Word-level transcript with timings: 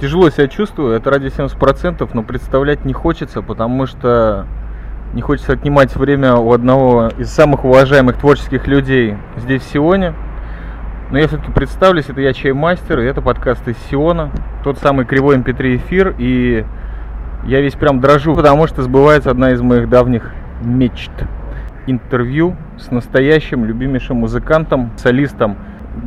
Тяжело 0.00 0.30
себя 0.30 0.48
чувствую, 0.48 0.94
это 0.94 1.10
ради 1.10 1.26
70%, 1.26 2.08
но 2.14 2.22
представлять 2.22 2.86
не 2.86 2.94
хочется, 2.94 3.42
потому 3.42 3.84
что 3.84 4.46
не 5.12 5.20
хочется 5.20 5.52
отнимать 5.52 5.94
время 5.94 6.36
у 6.36 6.54
одного 6.54 7.10
из 7.18 7.28
самых 7.28 7.66
уважаемых 7.66 8.16
творческих 8.16 8.66
людей 8.66 9.18
здесь, 9.36 9.60
в 9.60 9.66
Сионе. 9.66 10.14
Но 11.10 11.18
я 11.18 11.28
все-таки 11.28 11.52
представлюсь, 11.52 12.08
это 12.08 12.22
я 12.22 12.32
Чаймастер, 12.32 13.00
и 13.00 13.04
это 13.04 13.20
подкаст 13.20 13.68
из 13.68 13.76
Сиона, 13.90 14.30
тот 14.64 14.78
самый 14.78 15.04
кривой 15.04 15.36
MP3 15.36 15.76
эфир, 15.76 16.14
и 16.16 16.64
я 17.44 17.60
весь 17.60 17.74
прям 17.74 18.00
дрожу, 18.00 18.34
потому 18.34 18.66
что 18.68 18.82
сбывается 18.82 19.30
одна 19.30 19.50
из 19.50 19.60
моих 19.60 19.90
давних 19.90 20.32
мечт. 20.62 21.12
Интервью 21.86 22.56
с 22.78 22.90
настоящим 22.90 23.66
любимейшим 23.66 24.16
музыкантом, 24.16 24.92
солистом 24.96 25.58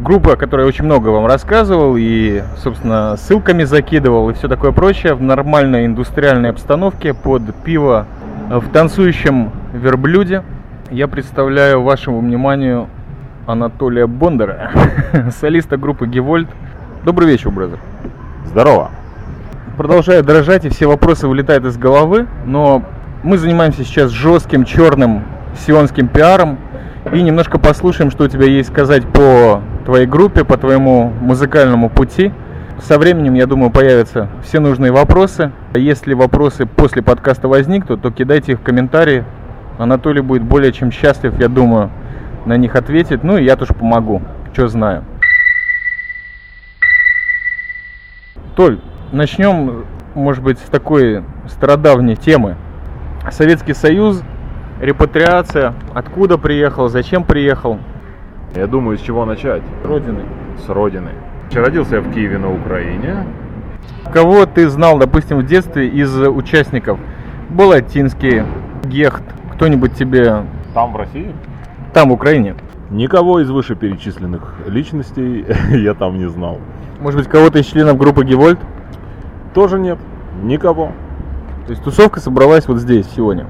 группы, 0.03 0.31
о 0.31 0.35
которой 0.35 0.61
я 0.61 0.67
очень 0.67 0.85
много 0.85 1.09
вам 1.09 1.25
рассказывал 1.25 1.95
и, 1.97 2.43
собственно, 2.57 3.15
ссылками 3.17 3.63
закидывал 3.63 4.29
и 4.29 4.33
все 4.33 4.47
такое 4.47 4.71
прочее 4.71 5.13
в 5.13 5.21
нормальной 5.21 5.85
индустриальной 5.85 6.49
обстановке 6.49 7.13
под 7.13 7.53
пиво 7.63 8.07
в 8.49 8.69
танцующем 8.69 9.51
верблюде. 9.73 10.43
Я 10.91 11.07
представляю 11.07 11.81
вашему 11.81 12.19
вниманию 12.19 12.87
Анатолия 13.45 14.07
Бондара, 14.07 14.71
солиста 15.39 15.77
группы 15.77 16.07
Гевольт. 16.07 16.49
Добрый 17.03 17.27
вечер, 17.27 17.49
бразер. 17.49 17.79
Здорово. 18.45 18.91
Продолжаю 19.77 20.23
дрожать, 20.23 20.65
и 20.65 20.69
все 20.69 20.85
вопросы 20.85 21.27
вылетают 21.27 21.65
из 21.65 21.77
головы, 21.77 22.27
но 22.45 22.83
мы 23.23 23.37
занимаемся 23.37 23.83
сейчас 23.83 24.11
жестким 24.11 24.65
черным 24.65 25.23
сионским 25.65 26.07
пиаром 26.07 26.57
и 27.11 27.21
немножко 27.21 27.57
послушаем, 27.57 28.11
что 28.11 28.25
у 28.25 28.27
тебя 28.27 28.45
есть 28.45 28.69
сказать 28.69 29.03
по 29.07 29.61
твоей 29.85 30.05
группе, 30.05 30.43
по 30.43 30.57
твоему 30.57 31.11
музыкальному 31.21 31.89
пути. 31.89 32.31
Со 32.81 32.97
временем, 32.97 33.35
я 33.35 33.45
думаю, 33.45 33.69
появятся 33.69 34.29
все 34.43 34.59
нужные 34.59 34.91
вопросы. 34.91 35.51
Если 35.75 36.13
вопросы 36.13 36.65
после 36.65 37.01
подкаста 37.01 37.47
возникнут, 37.47 38.01
то 38.01 38.11
кидайте 38.11 38.53
их 38.53 38.59
в 38.59 38.63
комментарии. 38.63 39.23
Анатолий 39.77 40.21
будет 40.21 40.43
более 40.43 40.71
чем 40.71 40.91
счастлив, 40.91 41.39
я 41.39 41.47
думаю, 41.47 41.89
на 42.45 42.57
них 42.57 42.75
ответить. 42.75 43.23
Ну 43.23 43.37
и 43.37 43.43
я 43.43 43.55
тоже 43.55 43.73
помогу, 43.73 44.21
что 44.53 44.67
знаю. 44.67 45.03
Толь, 48.55 48.79
начнем, 49.11 49.85
может 50.13 50.43
быть, 50.43 50.59
с 50.59 50.69
такой 50.69 51.23
стародавней 51.47 52.15
темы. 52.15 52.55
Советский 53.31 53.73
Союз, 53.73 54.21
репатриация, 54.79 55.73
откуда 55.93 56.37
приехал, 56.37 56.89
зачем 56.89 57.23
приехал? 57.23 57.79
Я 58.55 58.67
думаю, 58.67 58.97
с 58.97 59.01
чего 59.01 59.25
начать? 59.25 59.63
Родины. 59.83 60.21
С 60.63 60.69
родины. 60.69 61.09
Родился 61.51 61.95
я 61.95 62.01
в 62.01 62.13
Киеве 62.13 62.37
на 62.37 62.53
Украине. 62.53 63.25
Кого 64.11 64.45
ты 64.45 64.69
знал, 64.69 64.99
допустим, 64.99 65.39
в 65.39 65.45
детстве 65.45 65.87
из 65.87 66.15
участников? 66.15 66.99
Болотинский, 67.49 68.43
Гехт, 68.83 69.23
кто-нибудь 69.53 69.95
тебе... 69.95 70.43
Там, 70.73 70.93
в 70.93 70.97
России? 70.97 71.33
Там, 71.93 72.09
в 72.09 72.13
Украине. 72.13 72.55
Никого 72.91 73.39
из 73.39 73.49
вышеперечисленных 73.49 74.53
личностей 74.67 75.45
я 75.71 75.95
там 75.95 76.17
не 76.17 76.29
знал. 76.29 76.59
Может 76.99 77.21
быть, 77.21 77.29
кого-то 77.29 77.57
из 77.57 77.65
членов 77.65 77.97
группы 77.97 78.23
Гевольт? 78.23 78.59
Тоже 79.55 79.79
нет. 79.79 79.97
Никого. 80.43 80.91
То 81.65 81.71
есть 81.71 81.83
тусовка 81.83 82.19
собралась 82.19 82.67
вот 82.67 82.77
здесь, 82.77 83.07
Сионе? 83.15 83.47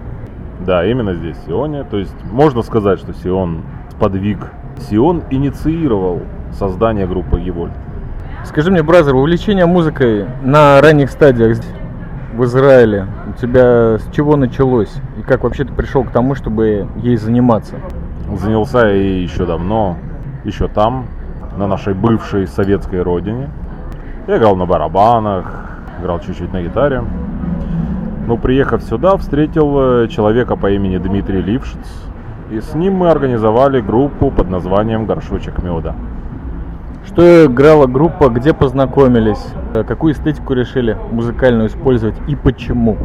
Да, 0.65 0.85
именно 0.85 1.13
здесь, 1.13 1.35
Сионе. 1.45 1.83
То 1.83 1.97
есть 1.97 2.15
можно 2.31 2.61
сказать, 2.61 2.99
что 2.99 3.13
Сион 3.13 3.63
сподвиг. 3.89 4.39
Сион 4.79 5.23
инициировал 5.29 6.21
создание 6.52 7.07
группы 7.07 7.39
Гевольт. 7.39 7.73
Скажи 8.45 8.71
мне, 8.71 8.83
бразер, 8.83 9.16
увлечение 9.16 9.66
музыкой 9.66 10.25
на 10.43 10.81
ранних 10.81 11.09
стадиях 11.09 11.57
в 12.33 12.43
Израиле 12.45 13.07
у 13.27 13.39
тебя 13.39 13.97
с 13.99 14.09
чего 14.11 14.35
началось? 14.35 14.94
И 15.17 15.21
как 15.21 15.44
вообще 15.44 15.66
ты 15.66 15.73
пришел 15.73 16.03
к 16.03 16.11
тому, 16.11 16.35
чтобы 16.35 16.88
ей 16.97 17.16
заниматься? 17.17 17.75
Занялся 18.38 18.88
я 18.88 19.22
еще 19.22 19.45
давно, 19.45 19.97
еще 20.44 20.67
там, 20.67 21.05
на 21.57 21.67
нашей 21.67 21.94
бывшей 21.94 22.47
советской 22.47 23.01
родине. 23.01 23.50
Я 24.28 24.38
играл 24.38 24.55
на 24.55 24.66
барабанах, 24.66 25.79
играл 26.01 26.19
чуть-чуть 26.19 26.51
на 26.51 26.63
гитаре. 26.63 27.03
Но 28.28 28.38
приехав 28.38 28.81
сюда, 28.84 29.17
встретил 29.17 30.03
э, 30.03 30.07
человека 30.07 30.55
по 30.55 30.72
имени 30.72 30.97
Дмитрий 30.97 31.41
Лившиц. 31.41 31.78
И 32.53 32.62
с 32.62 32.75
ним 32.75 32.94
мы 32.97 33.09
организовали 33.09 33.81
группу 33.81 34.30
под 34.30 34.47
названием 34.47 35.08
«Горшочек 35.08 35.64
меда». 35.64 35.96
Что 37.08 37.47
играла 37.47 37.88
группа, 37.88 38.30
где 38.30 38.53
познакомились, 38.53 39.44
э, 39.74 39.84
какую 39.84 40.14
эстетику 40.14 40.53
решили 40.53 40.96
музыкальную 41.12 41.69
использовать 41.69 42.14
и 42.28 42.36
почему? 42.36 42.96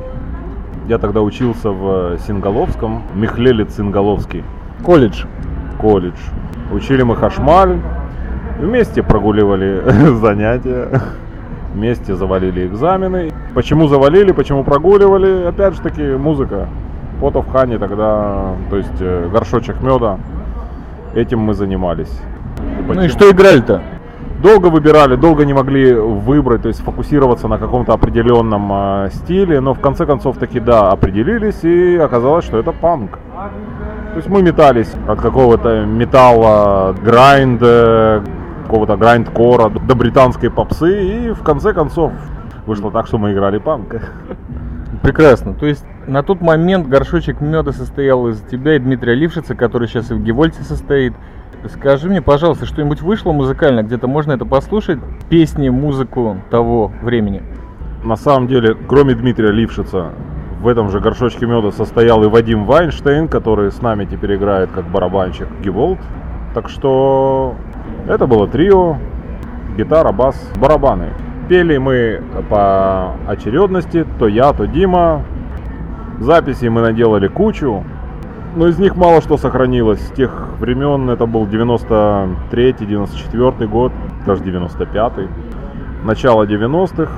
Я 0.87 0.99
тогда 0.99 1.23
учился 1.23 1.71
в 1.71 2.19
Сингаловском, 2.27 3.05
Михлелец 3.15 3.75
Сингаловский. 3.75 4.45
Колледж. 4.85 5.25
Колледж. 5.81 6.19
Учили 6.71 7.03
мы 7.03 7.17
хашмаль, 7.17 7.81
вместе 8.61 9.03
прогуливали 9.03 9.83
занятия, 10.21 10.91
вместе 11.73 12.17
завалили 12.17 12.67
экзамены. 12.67 13.33
Почему 13.55 13.89
завалили, 13.89 14.33
почему 14.33 14.63
прогуливали? 14.63 15.47
Опять 15.47 15.77
же 15.77 15.81
таки 15.81 16.03
музыка. 16.03 16.69
Фото 17.21 17.43
в 17.43 17.51
Хане 17.51 17.79
тогда, 17.79 18.55
то 18.71 18.77
есть 18.77 19.01
э, 19.01 19.29
горшочек 19.33 19.83
меда. 19.83 20.19
Этим 21.15 21.41
мы 21.41 21.55
занимались. 21.55 22.13
Ну 22.87 23.03
и 23.03 23.09
что 23.09 23.31
играли-то? 23.31 23.83
Долго 24.41 24.67
выбирали, 24.67 25.17
долго 25.17 25.45
не 25.45 25.53
могли 25.53 25.93
выбрать, 25.95 26.63
то 26.63 26.69
есть 26.69 26.81
фокусироваться 26.81 27.49
на 27.49 27.59
каком-то 27.59 27.93
определенном 27.93 28.71
э, 28.73 29.11
стиле, 29.13 29.61
но 29.61 29.75
в 29.75 29.81
конце 29.81 30.07
концов 30.07 30.39
таки 30.39 30.61
да, 30.61 30.93
определились 30.93 31.65
и 31.65 31.97
оказалось, 31.97 32.45
что 32.45 32.59
это 32.59 32.71
панк. 32.71 33.19
То 34.13 34.17
есть 34.17 34.29
мы 34.29 34.43
метались 34.43 34.93
от 35.09 35.21
какого-то 35.21 35.85
металла, 35.85 36.95
грайнд, 37.05 37.61
какого-то 38.69 38.97
грайнд-кора 38.97 39.71
до 39.71 39.95
британской 39.97 40.51
попсы 40.51 41.03
и 41.03 41.31
в 41.31 41.43
конце 41.43 41.73
концов 41.73 42.13
вышло 42.67 42.93
так, 42.93 43.07
что 43.07 43.19
мы 43.19 43.33
играли 43.33 43.59
панк. 43.59 43.97
Прекрасно. 45.03 45.55
То 45.55 45.67
есть 45.67 45.85
на 46.09 46.23
тот 46.23 46.41
момент 46.41 46.89
горшочек 46.89 47.41
меда 47.41 47.73
состоял 47.73 48.27
из 48.29 48.41
тебя 48.41 48.77
и 48.77 48.79
Дмитрия 48.79 49.15
Лившица, 49.15 49.55
который 49.55 49.89
сейчас 49.89 50.11
и 50.11 50.15
в 50.15 50.23
Гевольте 50.23 50.63
состоит. 50.63 51.13
Скажи 51.67 52.09
мне, 52.09 52.23
пожалуйста, 52.23 52.67
что-нибудь 52.67 53.03
вышло 53.03 53.33
музыкально? 53.33 53.83
Где-то 53.83 54.09
можно 54.09 54.33
это 54.33 54.47
послушать? 54.47 54.99
Песни, 55.29 55.69
музыку 55.69 56.39
того 56.51 56.91
времени? 57.03 57.43
На 58.05 58.17
самом 58.17 58.49
деле, 58.49 58.75
кроме 58.75 59.15
Дмитрия 59.15 59.53
Лившица, 59.53 60.13
в 60.61 60.69
этом 60.69 60.89
же 60.89 61.01
горшочке 61.01 61.47
меда 61.47 61.73
состоял 61.73 62.23
и 62.25 62.29
Вадим 62.29 62.65
Вайнштейн, 62.65 63.29
который 63.29 63.71
с 63.71 63.83
нами 63.83 64.07
теперь 64.07 64.37
играет 64.37 64.71
как 64.71 64.89
барабанщик 64.91 65.49
Геволт. 65.63 65.99
Так 66.55 66.71
что 66.71 67.55
это 68.09 68.27
было 68.27 68.49
трио, 68.49 68.97
гитара, 69.77 70.13
бас, 70.13 70.51
барабаны. 70.59 71.13
Пели 71.49 71.77
мы 71.77 72.23
по 72.49 73.15
очередности, 73.27 74.07
то 74.19 74.27
я, 74.27 74.53
то 74.53 74.67
Дима. 74.67 75.25
Записей 76.19 76.69
мы 76.69 76.81
наделали 76.81 77.29
кучу 77.29 77.85
но 78.59 78.67
из 78.67 78.79
них 78.79 78.97
мало 78.97 79.21
что 79.21 79.37
сохранилось. 79.37 80.01
С 80.01 80.11
тех 80.11 80.49
времен 80.59 81.09
это 81.11 81.27
был 81.27 81.47
93-й, 81.47 82.87
94 82.87 83.71
год, 83.71 83.93
даже 84.27 84.43
95-й. 84.43 85.29
Начало 86.05 86.45
90-х. 86.45 87.11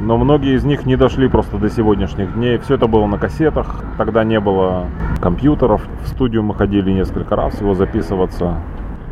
Но 0.00 0.16
многие 0.16 0.56
из 0.56 0.64
них 0.64 0.86
не 0.86 0.96
дошли 0.96 1.28
просто 1.28 1.56
до 1.56 1.70
сегодняшних 1.70 2.34
дней. 2.34 2.58
Все 2.58 2.74
это 2.74 2.88
было 2.88 3.06
на 3.06 3.16
кассетах. 3.16 3.84
Тогда 3.96 4.24
не 4.24 4.40
было 4.40 4.86
компьютеров. 5.22 5.82
В 6.02 6.08
студию 6.08 6.42
мы 6.42 6.54
ходили 6.54 6.90
несколько 6.90 7.36
раз 7.36 7.60
его 7.60 7.74
записываться. 7.74 8.56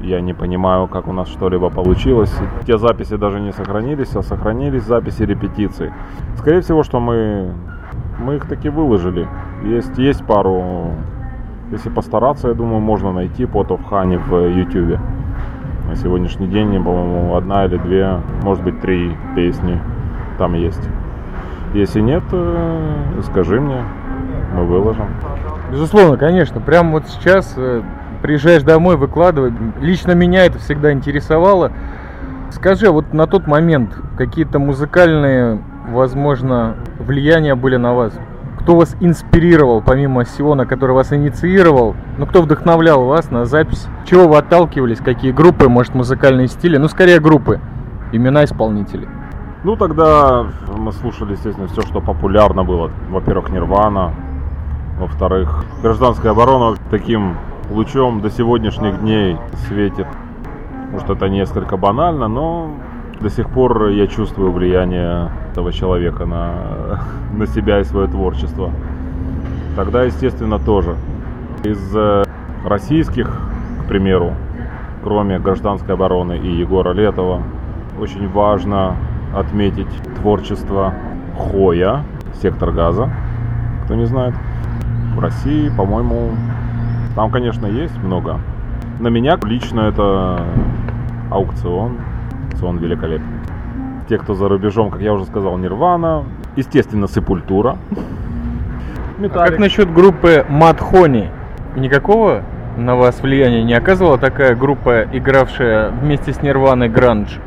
Я 0.00 0.20
не 0.20 0.34
понимаю, 0.34 0.88
как 0.88 1.06
у 1.06 1.12
нас 1.12 1.28
что-либо 1.28 1.70
получилось. 1.70 2.34
Те 2.66 2.78
записи 2.78 3.16
даже 3.16 3.38
не 3.38 3.52
сохранились, 3.52 4.16
а 4.16 4.22
сохранились 4.22 4.82
записи 4.82 5.22
репетиций. 5.22 5.92
Скорее 6.36 6.62
всего, 6.62 6.82
что 6.82 6.98
мы, 6.98 7.52
мы 8.22 8.36
их 8.36 8.46
таки 8.46 8.68
выложили. 8.68 9.28
Есть, 9.64 9.98
есть 9.98 10.24
пару, 10.24 10.92
если 11.70 11.90
постараться, 11.90 12.48
я 12.48 12.54
думаю, 12.54 12.80
можно 12.80 13.12
найти 13.12 13.44
of 13.44 13.80
Honey 13.90 14.18
в 14.18 14.56
YouTube. 14.56 14.98
На 15.88 15.96
сегодняшний 15.96 16.46
день, 16.46 16.72
по-моему, 16.82 17.36
одна 17.36 17.66
или 17.66 17.76
две, 17.76 18.20
может 18.42 18.64
быть, 18.64 18.80
три 18.80 19.14
песни 19.34 19.80
там 20.38 20.54
есть. 20.54 20.88
Если 21.74 22.00
нет, 22.00 22.22
э, 22.32 23.20
скажи 23.22 23.60
мне, 23.60 23.82
мы 24.54 24.64
выложим. 24.64 25.06
Безусловно, 25.70 26.16
конечно. 26.16 26.60
Прямо 26.60 26.92
вот 26.92 27.08
сейчас 27.08 27.54
э, 27.56 27.82
приезжаешь 28.20 28.62
домой, 28.62 28.96
выкладывай. 28.96 29.52
Лично 29.80 30.12
меня 30.12 30.44
это 30.46 30.58
всегда 30.58 30.92
интересовало. 30.92 31.72
Скажи, 32.50 32.86
а 32.86 32.92
вот 32.92 33.14
на 33.14 33.26
тот 33.26 33.46
момент 33.46 33.96
какие-то 34.16 34.58
музыкальные, 34.58 35.62
возможно, 35.88 36.76
влияния 36.98 37.54
были 37.54 37.76
на 37.76 37.94
вас? 37.94 38.12
кто 38.62 38.76
вас 38.76 38.96
инспирировал, 39.00 39.82
помимо 39.82 40.24
Сиона, 40.24 40.66
который 40.66 40.92
вас 40.92 41.12
инициировал, 41.12 41.96
ну, 42.16 42.26
кто 42.26 42.42
вдохновлял 42.42 43.04
вас 43.04 43.30
на 43.30 43.44
запись, 43.44 43.88
чего 44.04 44.28
вы 44.28 44.36
отталкивались, 44.38 44.98
какие 44.98 45.32
группы, 45.32 45.68
может, 45.68 45.96
музыкальные 45.96 46.46
стили, 46.46 46.76
ну, 46.76 46.86
скорее 46.86 47.18
группы, 47.18 47.60
имена 48.12 48.44
исполнителей. 48.44 49.08
Ну, 49.64 49.76
тогда 49.76 50.46
мы 50.76 50.92
слушали, 50.92 51.32
естественно, 51.32 51.66
все, 51.68 51.82
что 51.82 52.00
популярно 52.00 52.62
было. 52.62 52.90
Во-первых, 53.10 53.50
Нирвана. 53.50 54.14
Во-вторых, 54.98 55.64
гражданская 55.82 56.30
оборона 56.30 56.76
таким 56.90 57.36
лучом 57.70 58.20
до 58.20 58.30
сегодняшних 58.30 59.00
дней 59.00 59.36
светит. 59.66 60.06
Может, 60.92 61.10
это 61.10 61.28
несколько 61.28 61.76
банально, 61.76 62.28
но 62.28 62.70
до 63.22 63.30
сих 63.30 63.48
пор 63.48 63.88
я 63.88 64.06
чувствую 64.08 64.50
влияние 64.50 65.30
этого 65.52 65.72
человека 65.72 66.26
на, 66.26 67.00
на 67.32 67.46
себя 67.46 67.80
и 67.80 67.84
свое 67.84 68.08
творчество. 68.08 68.70
Тогда, 69.76 70.02
естественно, 70.02 70.58
тоже. 70.58 70.96
Из 71.62 71.96
э, 71.96 72.24
российских, 72.64 73.30
к 73.84 73.88
примеру, 73.88 74.34
кроме 75.04 75.38
гражданской 75.38 75.94
обороны 75.94 76.36
и 76.36 76.50
Егора 76.50 76.92
Летова, 76.92 77.42
очень 77.98 78.28
важно 78.28 78.96
отметить 79.34 79.88
творчество 80.20 80.92
Хоя, 81.38 82.02
сектор 82.42 82.72
газа, 82.72 83.08
кто 83.84 83.94
не 83.94 84.04
знает. 84.04 84.34
В 85.14 85.20
России, 85.20 85.70
по-моему, 85.76 86.30
там, 87.14 87.30
конечно, 87.30 87.66
есть 87.66 87.96
много. 88.02 88.40
На 88.98 89.08
меня 89.08 89.38
лично 89.44 89.80
это 89.80 90.42
аукцион. 91.30 91.98
Аукцион 92.62 92.78
великолепный. 92.78 93.40
Те, 94.08 94.18
кто 94.18 94.34
за 94.34 94.48
рубежом, 94.48 94.90
как 94.90 95.00
я 95.00 95.12
уже 95.12 95.24
сказал, 95.24 95.58
Нирвана. 95.58 96.24
Естественно, 96.56 97.08
Сепультура. 97.08 97.76
А 99.20 99.28
как 99.28 99.58
насчет 99.58 99.92
группы 99.92 100.44
Мадхони? 100.48 101.30
Никакого 101.76 102.42
на 102.76 102.96
вас 102.96 103.20
влияния 103.20 103.62
не 103.62 103.74
оказывала 103.74 104.18
такая 104.18 104.54
группа, 104.54 105.04
игравшая 105.12 105.90
вместе 105.90 106.32
с 106.32 106.42
Нирваной 106.42 106.88
Гранж? 106.88 107.38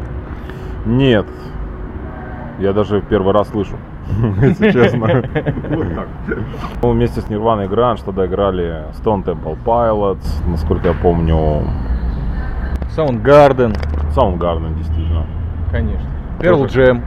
Нет. 0.85 1.25
Я 2.59 2.73
даже 2.73 3.01
первый 3.01 3.33
раз 3.33 3.49
слышу, 3.49 3.75
если 4.41 4.71
честно. 4.71 5.23
Ну, 6.81 6.91
вместе 6.91 7.21
с 7.21 7.29
Нирваной 7.29 7.67
Гранж 7.67 8.01
тогда 8.01 8.25
играли 8.25 8.85
Stone 9.01 9.23
Temple 9.23 9.57
Pilots, 9.65 10.25
насколько 10.47 10.89
я 10.89 10.93
помню. 10.93 11.63
Soundgarden. 12.95 13.75
Soundgarden, 14.15 14.75
действительно. 14.77 15.25
Конечно. 15.71 16.07
Pearl 16.39 16.65
Jam. 16.67 17.01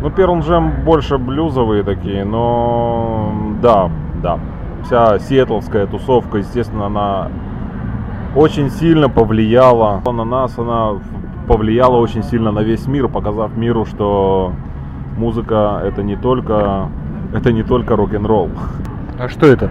Ну, 0.00 0.08
Pearl 0.08 0.40
Jam 0.40 0.84
больше 0.84 1.18
блюзовые 1.18 1.82
такие, 1.82 2.24
но 2.24 3.32
да, 3.62 3.90
да. 4.22 4.38
Вся 4.84 5.18
сиэтловская 5.18 5.86
тусовка, 5.86 6.38
естественно, 6.38 6.86
она 6.86 7.28
очень 8.34 8.70
сильно 8.70 9.08
повлияла 9.08 10.00
на 10.04 10.24
нас, 10.24 10.58
она 10.58 11.00
повлияла 11.48 11.96
очень 11.96 12.22
сильно 12.22 12.52
на 12.52 12.60
весь 12.60 12.86
мир, 12.86 13.08
показав 13.08 13.56
миру, 13.56 13.84
что 13.84 14.52
музыка 15.16 15.80
это 15.84 16.02
не 16.02 16.16
только 16.16 16.88
это 17.34 17.52
не 17.52 17.62
только 17.62 17.96
рок-н-ролл. 17.96 18.50
А 19.18 19.28
что 19.28 19.46
это? 19.46 19.70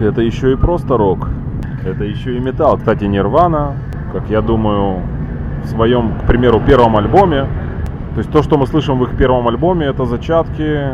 Это 0.00 0.22
еще 0.22 0.52
и 0.52 0.56
просто 0.56 0.96
рок. 0.96 1.28
Это 1.84 2.04
еще 2.04 2.36
и 2.36 2.40
металл. 2.40 2.78
Кстати, 2.78 3.04
Нирвана, 3.04 3.74
как 4.12 4.28
я 4.30 4.40
думаю, 4.40 5.02
в 5.64 5.68
своем, 5.68 6.12
к 6.20 6.26
примеру, 6.26 6.60
первом 6.60 6.96
альбоме, 6.96 7.46
то 8.14 8.18
есть 8.18 8.30
то, 8.30 8.42
что 8.42 8.56
мы 8.56 8.66
слышим 8.66 8.98
в 8.98 9.04
их 9.04 9.16
первом 9.16 9.48
альбоме, 9.48 9.86
это 9.86 10.04
зачатки 10.04 10.90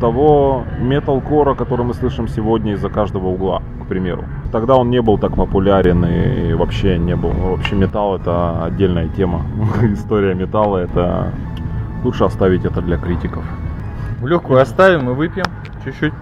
того 0.00 0.64
металкора, 0.80 1.54
который 1.54 1.84
мы 1.84 1.94
слышим 1.94 2.28
сегодня 2.28 2.72
из-за 2.72 2.88
каждого 2.88 3.28
угла, 3.28 3.62
к 3.82 3.86
примеру. 3.86 4.24
Тогда 4.52 4.76
он 4.76 4.90
не 4.90 5.02
был 5.02 5.18
так 5.18 5.34
популярен 5.34 6.04
и 6.04 6.54
вообще 6.54 6.98
не 6.98 7.14
был. 7.16 7.30
Вообще 7.30 7.76
металл 7.76 8.16
это 8.16 8.64
отдельная 8.64 9.08
тема. 9.08 9.42
История 9.82 10.34
металла 10.34 10.78
это 10.78 11.32
лучше 12.04 12.24
оставить 12.24 12.64
это 12.64 12.80
для 12.80 12.96
критиков. 12.96 13.44
Легкую 14.22 14.60
оставим 14.60 15.10
и 15.10 15.12
выпьем 15.12 15.46
чуть-чуть. 15.84 16.12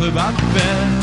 rüber 0.00 0.32
quer. 0.54 0.99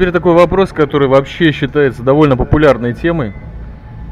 Теперь 0.00 0.14
такой 0.14 0.32
вопрос, 0.32 0.72
который 0.72 1.08
вообще 1.08 1.52
считается 1.52 2.02
довольно 2.02 2.34
популярной 2.34 2.94
темой 2.94 3.34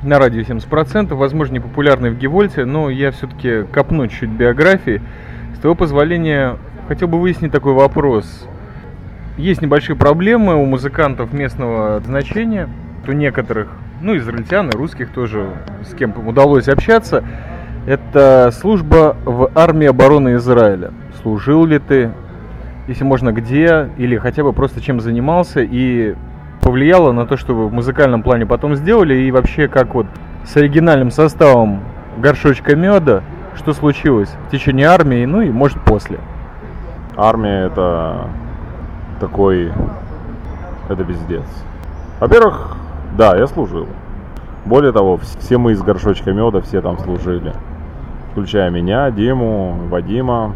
на 0.02 0.18
радио 0.18 0.42
70%, 0.42 1.14
возможно, 1.14 1.54
не 1.54 1.61
популярный 1.61 2.11
в 2.11 2.18
Гевольте, 2.18 2.66
но 2.66 2.90
я 2.90 3.11
все-таки 3.11 3.62
копну 3.73 4.07
чуть 4.09 4.28
биографии. 4.28 5.00
С 5.57 5.61
твоего 5.61 5.75
позволения, 5.75 6.59
хотел 6.88 7.09
бы 7.09 7.18
выяснить 7.18 7.52
такой 7.52 7.73
вопрос. 7.73 8.47
Есть 9.38 9.62
небольшие 9.62 9.97
проблемы 9.97 10.57
у 10.57 10.66
музыкантов 10.66 11.33
местного 11.33 12.02
значения, 12.04 12.68
у 13.07 13.12
некоторых, 13.12 13.68
ну, 14.02 14.14
израильтян 14.18 14.68
и 14.68 14.76
русских 14.76 15.11
тоже, 15.11 15.49
с 15.90 15.95
кем 15.95 16.12
удалось 16.28 16.68
общаться. 16.68 17.25
Это 17.87 18.50
служба 18.52 19.16
в 19.25 19.50
армии 19.54 19.87
обороны 19.87 20.35
Израиля. 20.35 20.90
Служил 21.23 21.64
ли 21.64 21.78
ты? 21.78 22.11
Если 22.88 23.04
можно, 23.04 23.33
где? 23.33 23.90
Или 23.99 24.16
хотя 24.16 24.42
бы 24.42 24.52
просто 24.52 24.80
чем 24.80 25.00
занимался? 25.00 25.61
И 25.61 26.14
повлияло 26.62 27.12
на 27.12 27.26
то, 27.26 27.37
что 27.37 27.54
вы 27.54 27.68
в 27.68 27.73
музыкальном 27.73 28.23
плане 28.23 28.47
потом 28.47 28.75
сделали? 28.75 29.14
И 29.14 29.30
вообще, 29.30 29.68
как 29.68 29.95
вот 29.95 30.07
с 30.45 30.57
оригинальным 30.57 31.11
составом 31.11 31.80
горшочка 32.16 32.75
меда, 32.75 33.23
что 33.57 33.75
случилось 33.75 34.35
в 34.47 34.50
течение 34.50 34.87
армии, 34.87 35.25
ну 35.26 35.42
и 35.42 35.50
может 35.50 35.78
после? 35.83 36.18
Армия 37.16 37.66
это 37.66 38.28
такой, 39.21 39.71
это 40.88 41.04
пиздец. 41.04 41.45
Во-первых, 42.21 42.76
да, 43.18 43.37
я 43.37 43.47
служил. 43.49 43.87
Более 44.64 44.92
того, 44.92 45.16
вс- 45.16 45.38
все 45.40 45.59
мы 45.59 45.73
из 45.73 45.83
горшочка 45.83 46.33
меда, 46.33 46.62
все 46.62 46.80
там 46.80 46.99
служили. 46.99 47.52
Включая 48.33 48.71
меня, 48.71 49.11
Диму, 49.11 49.76
Вадима. 49.90 50.54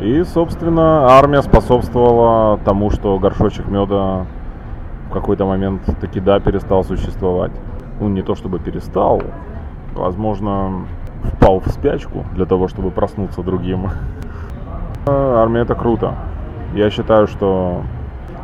И, 0.00 0.24
собственно, 0.24 1.08
армия 1.10 1.42
способствовала 1.42 2.58
тому, 2.64 2.90
что 2.90 3.18
горшочек 3.18 3.68
меда 3.68 4.24
в 5.10 5.12
какой-то 5.12 5.44
момент 5.44 5.82
таки 6.00 6.20
да 6.20 6.40
перестал 6.40 6.84
существовать. 6.84 7.52
Ну, 8.00 8.08
не 8.08 8.22
то 8.22 8.34
чтобы 8.34 8.58
перестал, 8.58 9.22
возможно, 9.94 10.86
впал 11.24 11.60
в 11.60 11.68
спячку 11.68 12.24
для 12.34 12.46
того, 12.46 12.66
чтобы 12.66 12.90
проснуться 12.90 13.42
другим. 13.42 13.90
Армия 15.06 15.60
это 15.60 15.74
круто. 15.74 16.14
Я 16.74 16.88
считаю, 16.90 17.26
что 17.26 17.82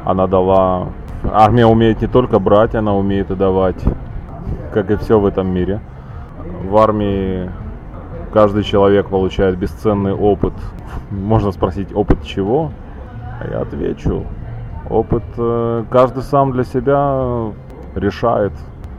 она 0.05 0.27
дала... 0.27 0.89
Армия 1.33 1.65
умеет 1.65 2.03
не 2.03 2.07
только 2.07 2.39
брать, 2.39 2.75
она 2.75 2.95
умеет 2.95 3.31
и 3.31 3.35
давать, 3.35 3.83
как 4.75 4.91
и 4.91 4.97
все 4.97 5.19
в 5.19 5.25
этом 5.25 5.49
мире. 5.49 5.81
В 6.69 6.77
армии 6.77 7.51
каждый 8.37 8.65
человек 8.65 9.09
получает 9.09 9.57
бесценный 9.57 10.13
опыт. 10.13 10.53
Можно 11.11 11.53
спросить, 11.53 11.89
опыт 11.95 12.23
чего? 12.23 12.71
А 13.41 13.51
я 13.51 13.61
отвечу. 13.63 14.25
Опыт 14.91 15.23
э, 15.39 15.85
каждый 15.89 16.23
сам 16.23 16.53
для 16.53 16.65
себя 16.65 17.51
решает, 17.95 18.53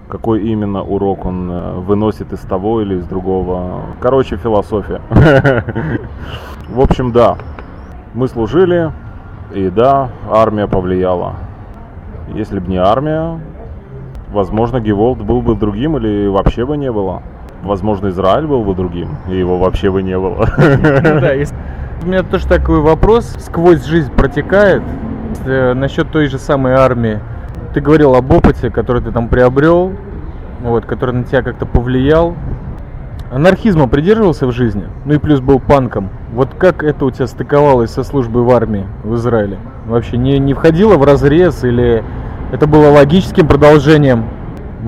какой 0.09 0.41
именно 0.41 0.81
урок 0.81 1.27
он 1.27 1.51
э, 1.51 1.73
выносит 1.73 2.33
из 2.33 2.39
того 2.39 2.81
или 2.81 2.95
из 2.95 3.05
другого. 3.05 3.81
Короче, 3.99 4.37
философия. 4.37 5.01
В 6.69 6.81
общем, 6.81 7.11
да, 7.11 7.37
мы 8.15 8.27
служили, 8.29 8.91
и 9.53 9.69
да, 9.69 10.09
армия 10.31 10.65
повлияла. 10.65 11.35
Если 12.33 12.57
бы 12.57 12.71
не 12.71 12.77
армия, 12.77 13.39
возможно, 14.31 14.79
Геволд 14.79 15.21
был 15.21 15.41
бы 15.41 15.53
другим 15.53 15.95
или 15.95 16.25
вообще 16.25 16.65
бы 16.65 16.75
не 16.75 16.91
было. 16.91 17.21
Возможно, 17.63 18.07
Израиль 18.09 18.45
был 18.45 18.63
бы 18.63 18.75
другим, 18.75 19.17
и 19.29 19.37
его 19.37 19.57
вообще 19.57 19.91
бы 19.91 20.03
не 20.03 20.17
было. 20.17 20.47
Ну 20.57 21.19
да, 21.19 21.31
если- 21.33 21.55
У 22.03 22.07
меня 22.07 22.23
тоже 22.23 22.47
такой 22.47 22.79
вопрос 22.79 23.35
сквозь 23.39 23.83
жизнь 23.85 24.11
протекает 24.11 24.83
э, 25.45 25.73
насчет 25.73 26.09
той 26.11 26.27
же 26.27 26.37
самой 26.37 26.73
армии. 26.73 27.19
Ты 27.73 27.81
говорил 27.81 28.15
об 28.15 28.31
опыте, 28.31 28.69
который 28.69 29.01
ты 29.01 29.11
там 29.11 29.27
приобрел, 29.27 29.91
вот, 30.61 30.85
который 30.85 31.15
на 31.15 31.23
тебя 31.23 31.41
как-то 31.41 31.65
повлиял. 31.65 32.35
Анархизма 33.31 33.89
придерживался 33.89 34.47
в 34.47 34.51
жизни, 34.53 34.85
ну 35.03 35.15
и 35.15 35.17
плюс 35.17 35.41
был 35.41 35.59
панком. 35.59 36.09
Вот 36.33 36.53
как 36.57 36.81
это 36.83 37.03
у 37.03 37.11
тебя 37.11 37.27
стыковалось 37.27 37.91
со 37.91 38.03
службой 38.03 38.43
в 38.43 38.51
армии 38.51 38.85
в 39.03 39.15
Израиле? 39.15 39.57
Вообще 39.85 40.15
не, 40.17 40.39
не 40.39 40.53
входило 40.53 40.95
в 40.95 41.03
разрез 41.03 41.63
или 41.65 42.03
это 42.53 42.67
было 42.67 42.89
логическим 42.89 43.47
продолжением 43.47 44.25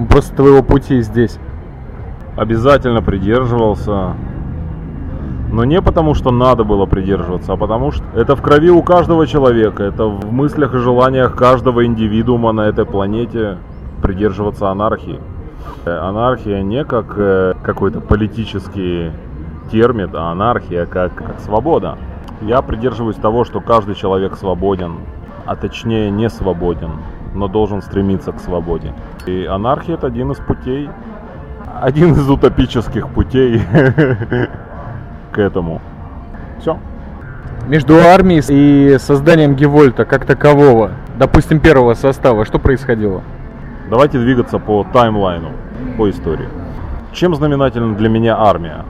просто 0.09 0.35
твоего 0.37 0.63
пути 0.63 1.01
здесь? 1.01 1.37
Обязательно 2.39 3.01
придерживался. 3.01 4.13
Но 5.51 5.65
не 5.65 5.81
потому, 5.81 6.13
что 6.13 6.31
надо 6.31 6.63
было 6.63 6.85
придерживаться, 6.85 7.51
а 7.51 7.57
потому 7.57 7.91
что 7.91 8.05
это 8.15 8.37
в 8.37 8.41
крови 8.41 8.69
у 8.69 8.81
каждого 8.81 9.27
человека, 9.27 9.83
это 9.83 10.05
в 10.05 10.31
мыслях 10.31 10.73
и 10.73 10.77
желаниях 10.77 11.35
каждого 11.35 11.85
индивидуума 11.85 12.53
на 12.53 12.61
этой 12.61 12.85
планете 12.85 13.57
придерживаться 14.01 14.69
анархии. 14.69 15.19
Э, 15.83 15.97
Анархия 15.97 16.61
не 16.61 16.85
как 16.85 17.07
э, 17.17 17.55
какой-то 17.61 17.99
политический 17.99 19.11
термин, 19.69 20.11
а 20.13 20.31
анархия 20.31 20.85
как, 20.85 21.15
как 21.15 21.41
свобода. 21.41 21.97
Я 22.41 22.61
придерживаюсь 22.61 23.17
того, 23.17 23.43
что 23.43 23.59
каждый 23.59 23.95
человек 23.95 24.37
свободен, 24.37 24.93
а 25.45 25.57
точнее 25.57 26.09
не 26.09 26.29
свободен, 26.29 26.91
но 27.35 27.49
должен 27.49 27.81
стремиться 27.81 28.31
к 28.31 28.39
свободе. 28.39 28.93
И 29.25 29.43
анархия 29.43 29.95
это 29.95 30.07
один 30.07 30.31
из 30.31 30.37
путей, 30.37 30.89
один 31.81 32.13
из 32.13 32.29
утопических 32.29 33.07
путей 33.09 33.61
к 35.31 35.37
этому. 35.37 35.81
Все. 36.59 36.77
Между 37.67 37.95
армией 37.99 38.43
и 38.49 38.97
созданием 38.97 39.55
Гевольта 39.55 40.05
как 40.05 40.25
такового, 40.25 40.91
допустим, 41.17 41.59
первого 41.59 41.93
состава, 41.93 42.45
что 42.45 42.59
происходило? 42.59 43.21
Давайте 43.89 44.19
двигаться 44.19 44.59
по 44.59 44.85
таймлайну, 44.91 45.51
по 45.97 46.09
истории. 46.09 46.47
Чем 47.13 47.35
знаменательна 47.35 47.95
для 47.95 48.09
меня 48.09 48.37
армия? 48.37 48.85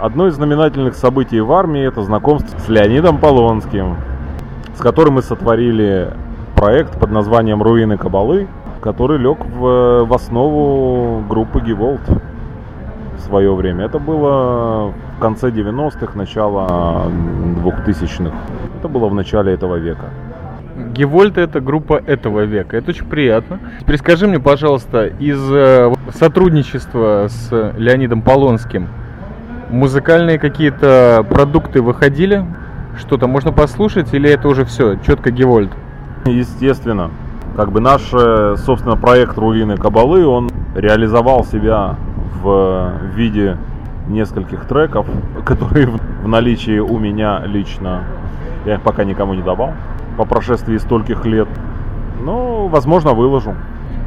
Одно 0.00 0.26
из 0.28 0.34
знаменательных 0.34 0.94
событий 0.94 1.40
в 1.40 1.52
армии 1.52 1.86
это 1.86 2.02
знакомство 2.02 2.58
с 2.58 2.68
Леонидом 2.68 3.18
Полонским, 3.18 3.96
с 4.74 4.80
которым 4.80 5.14
мы 5.14 5.22
сотворили 5.22 6.12
проект 6.54 6.98
под 6.98 7.10
названием 7.10 7.62
«Руины 7.62 7.96
Кабалы», 7.96 8.46
который 8.86 9.18
лег 9.18 9.44
в, 9.44 10.04
в 10.04 10.14
основу 10.14 11.20
группы 11.28 11.60
Геволт 11.60 12.02
в 13.16 13.20
свое 13.20 13.52
время. 13.52 13.86
Это 13.86 13.98
было 13.98 14.94
в 15.16 15.20
конце 15.20 15.50
90-х, 15.50 16.16
начало 16.16 17.10
2000-х. 17.64 18.32
Это 18.78 18.86
было 18.86 19.08
в 19.08 19.14
начале 19.14 19.52
этого 19.54 19.74
века. 19.74 20.10
Гевольт 20.94 21.36
это 21.36 21.60
группа 21.60 22.00
этого 22.06 22.44
века. 22.44 22.76
Это 22.76 22.90
очень 22.90 23.06
приятно. 23.06 23.58
Теперь 23.80 23.98
скажи 23.98 24.28
мне, 24.28 24.38
пожалуйста, 24.38 25.06
из 25.06 25.40
э, 25.50 25.92
сотрудничества 26.14 27.26
с 27.28 27.72
Леонидом 27.76 28.22
Полонским 28.22 28.86
музыкальные 29.68 30.38
какие-то 30.38 31.26
продукты 31.28 31.82
выходили? 31.82 32.46
Что-то 33.00 33.26
можно 33.26 33.50
послушать 33.50 34.14
или 34.14 34.30
это 34.30 34.46
уже 34.46 34.64
все? 34.64 34.94
Четко 35.04 35.32
Гевольт. 35.32 35.72
Естественно. 36.24 37.10
Как 37.56 37.72
бы 37.72 37.80
наш, 37.80 38.02
э, 38.12 38.56
собственно, 38.58 38.96
проект 38.96 39.38
«Руины 39.38 39.76
Кабалы», 39.76 40.26
он 40.26 40.50
реализовал 40.74 41.44
себя 41.44 41.96
в 42.42 42.92
виде 43.14 43.56
нескольких 44.08 44.66
треков, 44.66 45.06
которые 45.44 45.86
в 45.86 45.98
в 46.26 46.28
наличии 46.28 46.80
у 46.80 46.98
меня 46.98 47.40
лично. 47.46 48.02
Я 48.64 48.74
их 48.74 48.82
пока 48.82 49.04
никому 49.04 49.34
не 49.34 49.42
давал 49.42 49.74
по 50.16 50.24
прошествии 50.24 50.76
стольких 50.76 51.24
лет. 51.24 51.46
Ну, 52.20 52.66
возможно, 52.66 53.12
выложу. 53.12 53.54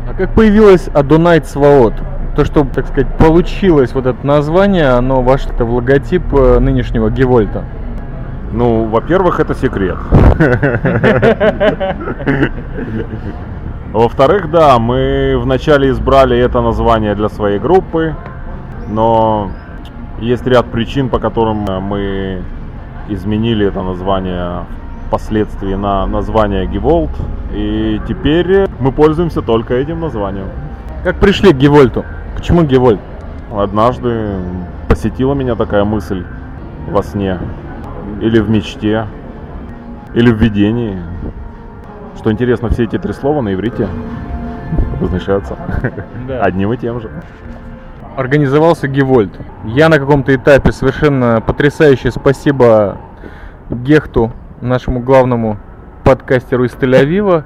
А 0.09 0.13
как 0.13 0.35
появилась 0.35 0.89
Адонайт 0.89 1.47
Сваот? 1.47 1.93
То, 2.35 2.43
что, 2.43 2.65
так 2.65 2.87
сказать, 2.87 3.07
получилось 3.17 3.93
вот 3.93 4.05
это 4.05 4.27
название, 4.27 4.89
оно 4.89 5.21
вошло 5.21 5.53
в 5.65 5.73
логотип 5.75 6.23
э, 6.33 6.59
нынешнего 6.59 7.09
Гевольта. 7.09 7.63
Ну, 8.51 8.85
во-первых, 8.85 9.39
это 9.39 9.53
секрет. 9.55 9.97
Во-вторых, 13.91 14.51
да, 14.51 14.77
мы 14.79 15.37
вначале 15.37 15.89
избрали 15.89 16.37
это 16.37 16.61
название 16.61 17.15
для 17.15 17.29
своей 17.29 17.59
группы, 17.59 18.15
но 18.87 19.49
есть 20.19 20.45
ряд 20.47 20.65
причин, 20.67 21.09
по 21.09 21.19
которым 21.19 21.65
мы 21.81 22.41
изменили 23.07 23.65
это 23.65 23.81
название 23.81 24.65
впоследствии 25.07 25.73
на 25.73 26.05
название 26.05 26.67
Геволт, 26.67 27.09
и 27.51 27.99
теперь 28.07 28.67
мы 28.79 28.91
пользуемся 28.91 29.41
только 29.41 29.73
этим 29.73 29.99
названием. 29.99 30.47
Как 31.03 31.15
пришли 31.15 31.51
к 31.51 31.57
Гевольту? 31.57 32.05
Почему 32.35 32.63
Гевольт? 32.63 32.99
Однажды 33.51 34.35
посетила 34.87 35.33
меня 35.33 35.55
такая 35.55 35.83
мысль 35.83 36.23
во 36.87 37.01
сне, 37.01 37.39
или 38.21 38.39
в 38.39 38.49
мечте, 38.49 39.07
или 40.13 40.31
в 40.31 40.35
видении. 40.35 40.97
Что 42.17 42.31
интересно, 42.31 42.69
все 42.69 42.83
эти 42.83 42.97
три 42.97 43.13
слова 43.13 43.41
на 43.41 43.53
иврите 43.53 43.87
возношаются 44.99 45.55
Да. 46.27 46.41
одним 46.43 46.73
и 46.73 46.77
тем 46.77 46.99
же. 46.99 47.09
Организовался 48.17 48.87
Гевольт. 48.87 49.31
Я 49.63 49.87
на 49.87 49.97
каком-то 49.97 50.35
этапе 50.35 50.71
совершенно 50.71 51.41
потрясающе 51.41 52.11
спасибо 52.11 52.97
Гехту, 53.69 54.33
нашему 54.61 54.99
главному 54.99 55.57
подкастеру 56.03 56.65
из 56.65 56.73
Тель-Авива, 56.73 57.43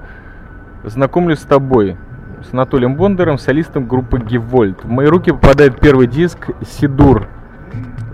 знакомлюсь 0.83 1.39
с 1.39 1.43
тобой, 1.43 1.97
с 2.41 2.53
Анатолием 2.53 2.95
Бондаром, 2.95 3.37
солистом 3.37 3.87
группы 3.87 4.19
Гевольт. 4.19 4.83
В 4.83 4.89
мои 4.89 5.05
руки 5.05 5.31
попадает 5.31 5.79
первый 5.79 6.07
диск 6.07 6.49
Сидур. 6.65 7.27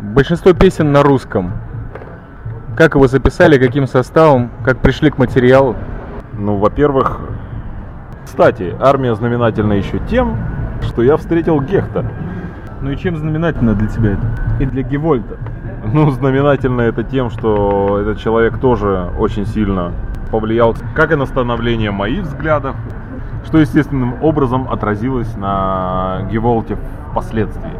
Большинство 0.01 0.54
песен 0.54 0.92
на 0.92 1.04
русском. 1.04 1.54
Как 2.76 2.96
его 2.96 3.08
записали, 3.08 3.58
каким 3.58 3.88
составом, 3.88 4.52
как 4.64 4.80
пришли 4.80 5.10
к 5.10 5.18
материалу? 5.18 5.76
Ну, 6.34 6.58
во-первых, 6.58 7.20
кстати, 8.26 8.76
армия 8.80 9.16
знаменательна 9.16 9.74
еще 9.74 10.00
тем, 10.10 10.38
что 10.82 11.04
я 11.04 11.18
встретил 11.18 11.60
Гехта. 11.60 12.06
Ну 12.82 12.92
и 12.92 12.98
чем 12.98 13.18
знаменательно 13.18 13.74
для 13.74 13.88
тебя 13.90 14.12
это? 14.14 14.64
И 14.64 14.66
для 14.66 14.84
Гевольта? 14.84 15.38
Ну, 15.86 16.10
знаменательно 16.12 16.82
это 16.82 17.04
тем, 17.04 17.30
что 17.30 18.00
этот 18.00 18.20
человек 18.20 18.60
тоже 18.60 19.10
очень 19.18 19.46
сильно 19.46 19.92
повлиял 20.32 20.76
как 20.94 21.12
и 21.12 21.16
на 21.16 21.26
становление 21.26 21.92
моих 21.92 22.24
взглядов, 22.24 22.76
что 23.46 23.58
естественным 23.58 24.24
образом 24.24 24.70
отразилось 24.72 25.36
на 25.36 26.28
Геволте 26.32 26.78
впоследствии. 27.12 27.74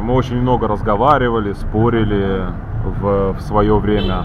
Мы 0.00 0.14
очень 0.14 0.40
много 0.40 0.68
разговаривали, 0.68 1.52
спорили 1.52 2.42
в, 2.84 3.32
в 3.32 3.40
свое 3.40 3.78
время. 3.78 4.24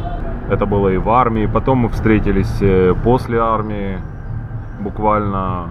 Это 0.49 0.65
было 0.65 0.89
и 0.89 0.97
в 0.97 1.09
армии. 1.09 1.45
Потом 1.45 1.79
мы 1.79 1.89
встретились 1.89 2.57
э, 2.61 2.93
после 3.03 3.39
армии, 3.39 3.99
буквально 4.79 5.69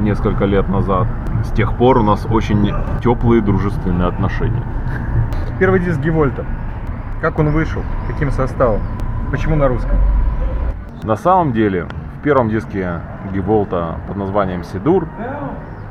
несколько 0.00 0.44
лет 0.44 0.68
назад. 0.68 1.06
С 1.44 1.52
тех 1.52 1.76
пор 1.76 1.98
у 1.98 2.02
нас 2.02 2.26
очень 2.30 2.72
теплые 3.02 3.42
дружественные 3.42 4.08
отношения. 4.08 4.62
Первый 5.58 5.80
диск 5.80 6.00
Гевольта. 6.00 6.44
Как 7.20 7.38
он 7.38 7.50
вышел? 7.50 7.82
Каким 8.06 8.30
составом? 8.30 8.80
Почему 9.30 9.56
на 9.56 9.68
русском? 9.68 9.96
На 11.02 11.16
самом 11.16 11.52
деле, 11.52 11.86
в 12.18 12.22
первом 12.22 12.48
диске 12.48 13.00
Геволта 13.32 13.96
под 14.08 14.16
названием 14.16 14.64
Сидур 14.64 15.06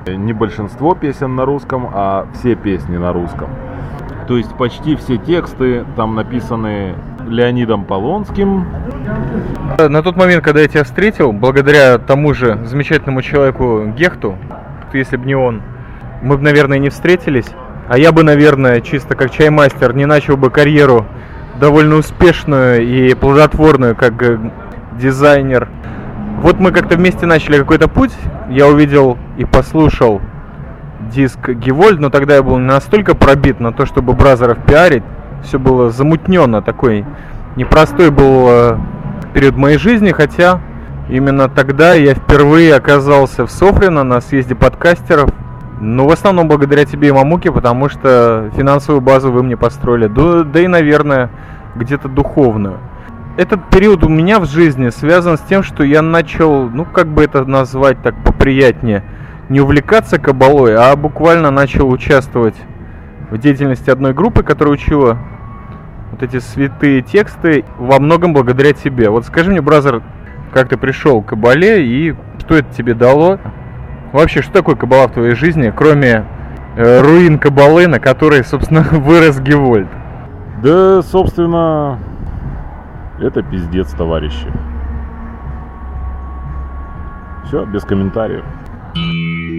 не 0.08 0.34
большинство 0.34 0.96
песен 0.96 1.36
на 1.36 1.46
русском, 1.46 1.90
а 1.94 2.26
все 2.34 2.56
песни 2.56 2.98
на 2.98 3.14
русском. 3.14 3.50
То 4.30 4.38
есть 4.38 4.56
почти 4.58 4.96
все 4.96 5.18
тексты 5.18 5.86
там 5.96 6.14
написаны 6.14 6.94
Леонидом 7.28 7.84
Полонским. 7.84 8.64
На 9.80 10.04
тот 10.04 10.18
момент, 10.18 10.44
когда 10.44 10.62
я 10.62 10.68
тебя 10.68 10.84
встретил, 10.84 11.34
благодаря 11.34 11.98
тому 11.98 12.36
же 12.36 12.64
замечательному 12.64 13.24
человеку 13.24 13.88
Гехту, 13.98 14.38
если 14.94 15.18
бы 15.18 15.26
не 15.26 15.34
он, 15.34 15.64
мы 16.22 16.38
бы, 16.38 16.44
наверное, 16.44 16.78
не 16.78 16.90
встретились. 16.90 17.48
А 17.88 17.98
я 17.98 18.12
бы, 18.12 18.22
наверное, 18.22 18.82
чисто 18.82 19.16
как 19.16 19.32
чаймастер, 19.32 19.96
не 19.96 20.06
начал 20.06 20.38
бы 20.38 20.52
карьеру 20.52 21.08
довольно 21.60 21.96
успешную 21.96 22.84
и 22.84 23.16
плодотворную, 23.16 23.96
как 23.96 24.14
дизайнер. 25.00 25.70
Вот 26.44 26.60
мы 26.60 26.72
как-то 26.72 26.98
вместе 26.98 27.26
начали 27.26 27.58
какой-то 27.58 27.88
путь. 27.88 28.14
Я 28.48 28.68
увидел 28.68 29.18
и 29.40 29.46
послушал 29.46 30.22
диск 31.10 31.50
Гевольд, 31.50 32.00
но 32.00 32.10
тогда 32.10 32.36
я 32.36 32.44
был 32.44 32.58
не 32.58 32.66
настолько 32.66 33.16
пробит 33.16 33.60
на 33.60 33.74
то, 33.74 33.86
чтобы 33.86 34.14
бразеров 34.14 34.58
пиарить. 34.66 35.04
Все 35.44 35.60
было 35.60 35.90
замутненно, 35.90 36.62
такой 36.62 37.06
непростой 37.56 38.12
был 38.12 38.48
э, 38.50 38.78
период 39.34 39.56
моей 39.56 39.78
жизни, 39.78 40.12
хотя 40.12 40.62
именно 41.10 41.50
тогда 41.50 41.94
я 41.94 42.14
впервые 42.14 42.76
оказался 42.76 43.46
в 43.46 43.52
Софрино 43.52 44.04
на 44.04 44.22
съезде 44.22 44.56
подкастеров. 44.56 45.30
Ну, 45.82 46.08
в 46.08 46.12
основном 46.12 46.48
благодаря 46.50 46.86
тебе 46.86 47.08
и 47.08 47.12
Мамуке, 47.12 47.52
потому 47.52 47.88
что 47.88 48.52
финансовую 48.56 49.02
базу 49.02 49.32
вы 49.32 49.44
мне 49.44 49.56
построили. 49.56 50.08
Да, 50.08 50.44
да 50.44 50.60
и, 50.60 50.68
наверное, 50.68 51.30
где-то 51.76 52.10
духовную. 52.10 52.80
Этот 53.38 53.70
период 53.70 54.04
у 54.04 54.10
меня 54.10 54.40
в 54.40 54.46
жизни 54.46 54.90
связан 54.90 55.38
с 55.38 55.42
тем, 55.42 55.64
что 55.64 55.84
я 55.84 56.02
начал, 56.02 56.70
ну, 56.70 56.84
как 56.84 57.08
бы 57.08 57.24
это 57.24 57.46
назвать 57.46 58.02
так 58.02 58.14
поприятнее, 58.26 59.04
не 59.50 59.60
увлекаться 59.60 60.20
кабалой, 60.20 60.76
а 60.76 60.96
буквально 60.96 61.52
начал 61.52 61.90
участвовать 61.90 62.56
в 63.32 63.38
деятельности 63.38 63.90
одной 63.90 64.14
группы, 64.14 64.44
которая 64.44 64.74
учила 64.76 65.18
вот 66.12 66.24
эти 66.24 66.40
святые 66.40 67.02
тексты 67.02 67.66
во 67.78 68.00
многом 68.00 68.34
благодаря 68.34 68.74
тебе. 68.74 69.10
Вот 69.10 69.26
скажи 69.26 69.52
мне, 69.52 69.62
бразер, 69.62 70.02
как 70.54 70.70
ты 70.70 70.78
пришел 70.78 71.22
к 71.22 71.28
кабале 71.28 71.86
и 71.86 72.16
что 72.40 72.56
это 72.56 72.74
тебе 72.74 72.94
дало? 72.94 73.40
Вообще, 74.12 74.42
что 74.42 74.54
такое 74.54 74.76
кабала 74.76 75.08
в 75.08 75.14
твоей 75.14 75.36
жизни, 75.36 75.72
кроме 75.76 76.26
э, 76.76 77.02
руин 77.02 77.38
кабалы, 77.38 77.88
на 77.88 78.00
которой, 78.00 78.44
собственно, 78.44 78.82
вырос 78.92 79.40
Гевольд? 79.40 79.88
Да, 80.64 81.02
собственно, 81.04 82.00
это 83.20 83.44
пиздец, 83.44 83.92
товарищи. 83.92 84.48
Все, 87.46 87.66
без 87.66 87.84
комментариев. 87.84 88.44
Música 88.96 89.59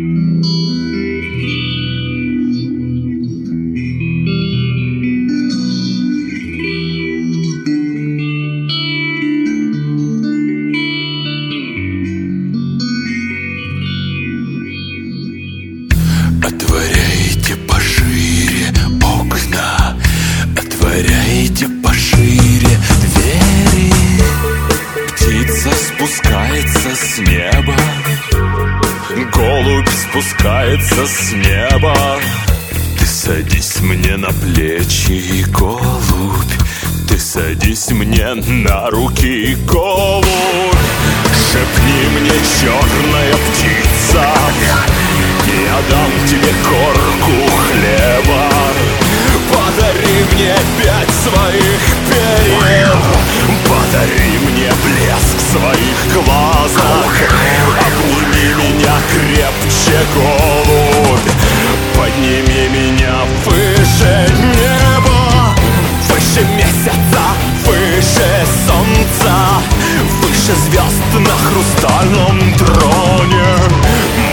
звезд 70.71 71.03
на 71.15 71.37
хрустальном 71.37 72.55
троне. 72.55 73.57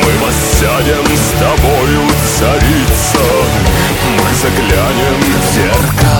Мы 0.03 0.11
воссядем 0.25 1.05
с 1.05 1.31
тобою 1.39 2.01
царица. 2.37 3.25
Мы 4.17 4.29
заглянем 4.41 5.19
в 5.21 5.53
зеркало 5.53 6.16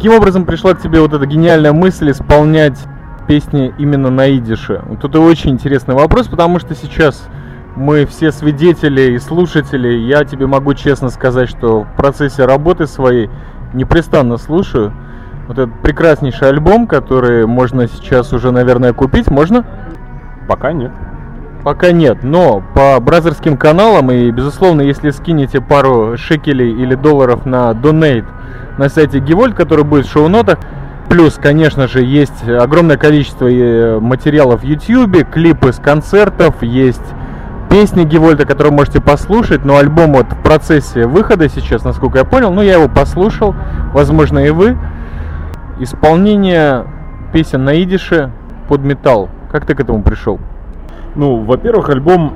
Каким 0.00 0.14
образом 0.14 0.46
пришла 0.46 0.72
к 0.72 0.80
тебе 0.80 0.98
вот 1.02 1.12
эта 1.12 1.26
гениальная 1.26 1.74
мысль 1.74 2.10
исполнять 2.10 2.78
песни 3.28 3.74
именно 3.76 4.08
на 4.08 4.34
идише? 4.34 4.80
Вот 4.86 5.04
это 5.04 5.20
очень 5.20 5.50
интересный 5.50 5.94
вопрос, 5.94 6.26
потому 6.26 6.58
что 6.58 6.74
сейчас 6.74 7.28
мы 7.76 8.06
все 8.06 8.32
свидетели 8.32 9.12
и 9.12 9.18
слушатели. 9.18 9.88
Я 9.88 10.24
тебе 10.24 10.46
могу 10.46 10.72
честно 10.72 11.10
сказать, 11.10 11.50
что 11.50 11.82
в 11.82 11.96
процессе 11.98 12.46
работы 12.46 12.86
своей 12.86 13.28
непрестанно 13.74 14.38
слушаю 14.38 14.94
вот 15.46 15.58
этот 15.58 15.82
прекраснейший 15.82 16.48
альбом, 16.48 16.86
который 16.86 17.46
можно 17.46 17.86
сейчас 17.86 18.32
уже, 18.32 18.52
наверное, 18.52 18.94
купить. 18.94 19.30
Можно? 19.30 19.66
Пока 20.48 20.72
нет. 20.72 20.92
Пока 21.62 21.92
нет, 21.92 22.22
но 22.22 22.62
по 22.74 22.98
бразерским 23.00 23.58
каналам 23.58 24.10
и, 24.10 24.30
безусловно, 24.30 24.80
если 24.80 25.10
скинете 25.10 25.60
пару 25.60 26.16
шекелей 26.16 26.70
или 26.72 26.94
долларов 26.94 27.44
на 27.44 27.72
Donate 27.72 28.24
на 28.78 28.88
сайте 28.88 29.18
Гивольт, 29.18 29.54
который 29.54 29.84
будет 29.84 30.06
в 30.06 30.10
шоу-нотах, 30.10 30.58
плюс, 31.10 31.34
конечно 31.34 31.86
же, 31.86 32.02
есть 32.02 32.48
огромное 32.48 32.96
количество 32.96 33.46
э, 33.46 34.00
материалов 34.00 34.62
в 34.62 34.64
YouTube, 34.64 35.28
клипы 35.30 35.72
с 35.74 35.76
концертов, 35.76 36.62
есть 36.62 37.02
песни 37.68 38.04
Гивольта, 38.04 38.46
которые 38.46 38.72
можете 38.72 39.02
послушать, 39.02 39.62
но 39.64 39.76
альбом 39.76 40.14
вот 40.14 40.32
в 40.32 40.42
процессе 40.42 41.06
выхода 41.06 41.50
сейчас, 41.50 41.84
насколько 41.84 42.18
я 42.18 42.24
понял, 42.24 42.50
ну 42.52 42.62
я 42.62 42.74
его 42.74 42.88
послушал, 42.88 43.54
возможно 43.92 44.38
и 44.38 44.50
вы. 44.50 44.78
Исполнение 45.78 46.86
песен 47.34 47.64
на 47.64 47.82
идише 47.82 48.32
под 48.68 48.80
металл. 48.80 49.28
Как 49.52 49.66
ты 49.66 49.74
к 49.74 49.80
этому 49.80 50.02
пришел? 50.02 50.40
Ну, 51.16 51.36
во-первых, 51.42 51.88
альбом, 51.90 52.32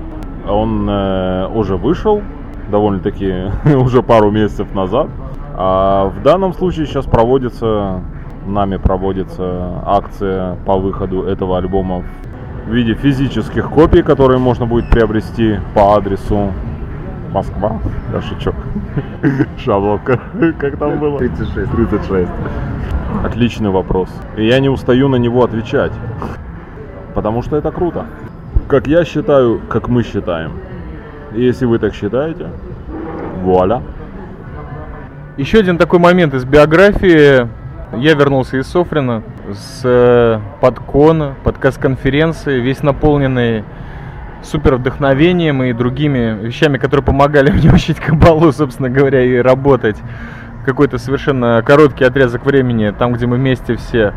он 0.48 0.88
э, 0.88 1.48
уже 1.54 1.76
вышел, 1.76 2.22
довольно-таки 2.70 3.50
уже 3.76 4.02
пару 4.02 4.30
месяцев 4.30 4.74
назад. 4.74 5.08
А 5.56 6.06
в 6.06 6.22
данном 6.22 6.52
случае 6.52 6.86
сейчас 6.86 7.06
проводится, 7.06 8.00
нами 8.46 8.76
проводится 8.76 9.82
акция 9.86 10.56
по 10.66 10.76
выходу 10.78 11.22
этого 11.22 11.58
альбома 11.58 12.02
в 12.66 12.70
виде 12.70 12.94
физических 12.94 13.70
копий, 13.70 14.02
которые 14.02 14.38
можно 14.38 14.66
будет 14.66 14.88
приобрести 14.90 15.60
по 15.74 15.94
адресу 15.96 16.50
Москва, 17.32 17.78
шучу. 18.28 18.52
Шаловка, 19.58 20.20
как 20.58 20.76
там 20.78 20.98
было? 20.98 21.18
36. 21.18 21.70
36. 21.70 22.30
Отличный 23.24 23.70
вопрос. 23.70 24.08
И 24.36 24.46
я 24.46 24.60
не 24.60 24.68
устаю 24.68 25.08
на 25.08 25.16
него 25.16 25.44
отвечать. 25.44 25.92
Потому 27.14 27.42
что 27.42 27.56
это 27.56 27.70
круто. 27.70 28.06
Как 28.68 28.86
я 28.86 29.04
считаю, 29.04 29.60
как 29.68 29.88
мы 29.88 30.02
считаем. 30.02 30.52
И 31.34 31.42
если 31.42 31.66
вы 31.66 31.78
так 31.78 31.94
считаете, 31.94 32.48
вуаля. 33.42 33.82
Еще 35.36 35.58
один 35.58 35.76
такой 35.76 35.98
момент 35.98 36.32
из 36.32 36.44
биографии. 36.44 37.46
Я 37.96 38.14
вернулся 38.14 38.56
из 38.56 38.66
Софрина 38.66 39.22
с 39.52 39.82
э, 39.84 40.40
подкона, 40.60 41.34
подкаст-конференции, 41.44 42.60
весь 42.60 42.82
наполненный 42.82 43.64
супер 44.42 44.76
вдохновением 44.76 45.62
и 45.62 45.72
другими 45.72 46.38
вещами, 46.46 46.78
которые 46.78 47.04
помогали 47.04 47.50
мне 47.52 47.70
учить 47.70 48.00
кабалу, 48.00 48.50
собственно 48.52 48.88
говоря, 48.88 49.22
и 49.22 49.36
работать 49.36 49.96
какой-то 50.64 50.96
совершенно 50.96 51.62
короткий 51.64 52.04
отрезок 52.04 52.46
времени, 52.46 52.92
там, 52.98 53.12
где 53.12 53.26
мы 53.26 53.36
вместе 53.36 53.76
все 53.76 54.14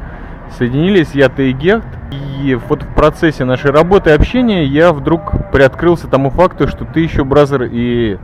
соединились, 0.57 1.11
я, 1.13 1.27
ты 1.27 1.49
и 1.49 1.53
Герт. 1.53 1.83
И 2.11 2.57
вот 2.69 2.83
в 2.83 2.95
процессе 2.95 3.43
нашей 3.43 3.71
работы 3.71 4.11
и 4.11 4.13
общения 4.13 4.63
я 4.63 4.93
вдруг 4.93 5.51
приоткрылся 5.51 6.07
тому 6.07 6.29
факту, 6.29 6.67
что 6.67 6.85
ты 6.85 7.01
еще, 7.01 7.25
бразер, 7.25 7.63
и 7.63 8.17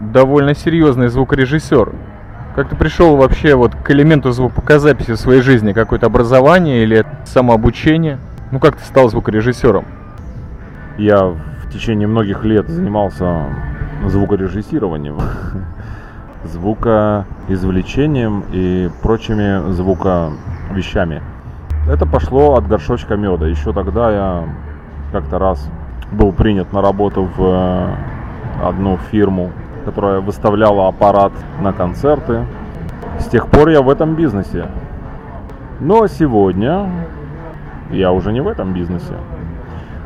довольно 0.00 0.54
серьезный 0.54 1.08
звукорежиссер. 1.08 1.92
Как 2.56 2.68
ты 2.68 2.76
пришел 2.76 3.16
вообще 3.16 3.54
вот 3.54 3.74
к 3.74 3.90
элементу 3.90 4.32
звукозаписи 4.32 5.12
в 5.12 5.16
своей 5.16 5.42
жизни? 5.42 5.72
Какое-то 5.72 6.06
образование 6.06 6.82
или 6.82 7.04
самообучение? 7.24 8.18
Ну 8.50 8.58
как 8.58 8.76
ты 8.76 8.84
стал 8.84 9.08
звукорежиссером? 9.08 9.84
Я 10.98 11.28
в 11.28 11.70
течение 11.72 12.06
многих 12.06 12.44
лет 12.44 12.68
занимался 12.68 13.46
звукорежиссированием, 14.04 15.18
звукоизвлечением 16.44 18.44
и 18.52 18.90
прочими 19.00 19.72
звуковещами. 19.72 21.22
Это 21.88 22.06
пошло 22.06 22.54
от 22.54 22.68
горшочка 22.68 23.16
меда. 23.16 23.46
Еще 23.46 23.72
тогда 23.72 24.10
я 24.10 24.44
как-то 25.10 25.38
раз 25.38 25.68
был 26.12 26.32
принят 26.32 26.72
на 26.72 26.80
работу 26.80 27.28
в 27.36 27.42
э, 27.42 27.94
одну 28.64 28.98
фирму, 29.10 29.50
которая 29.84 30.20
выставляла 30.20 30.88
аппарат 30.88 31.32
на 31.60 31.72
концерты. 31.72 32.46
С 33.18 33.26
тех 33.26 33.48
пор 33.48 33.70
я 33.70 33.82
в 33.82 33.90
этом 33.90 34.14
бизнесе. 34.14 34.68
Но 35.80 36.06
сегодня 36.06 36.88
я 37.90 38.12
уже 38.12 38.32
не 38.32 38.40
в 38.40 38.46
этом 38.46 38.72
бизнесе. 38.72 39.14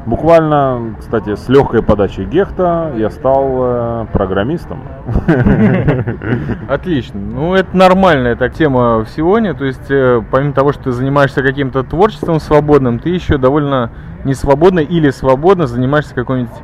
Буквально, 0.06 0.94
кстати, 1.00 1.34
с 1.34 1.48
легкой 1.48 1.82
подачи 1.82 2.20
Гехта 2.20 2.92
я 2.96 3.10
стал 3.10 3.56
э, 3.58 4.06
программистом. 4.12 4.78
Отлично. 6.68 7.18
Ну, 7.18 7.54
это 7.54 7.76
нормальная 7.76 8.36
так 8.36 8.54
тема 8.54 8.98
в 8.98 9.08
Сионе. 9.08 9.52
То 9.52 9.64
есть, 9.64 9.90
э, 9.90 10.22
помимо 10.30 10.52
того, 10.52 10.72
что 10.72 10.84
ты 10.84 10.92
занимаешься 10.92 11.42
каким-то 11.42 11.82
творчеством 11.82 12.38
свободным, 12.38 13.00
ты 13.00 13.08
еще 13.08 13.36
довольно 13.36 13.90
не 14.22 14.34
свободно 14.34 14.78
или 14.78 15.10
свободно 15.10 15.66
занимаешься 15.66 16.14
какой-нибудь 16.14 16.54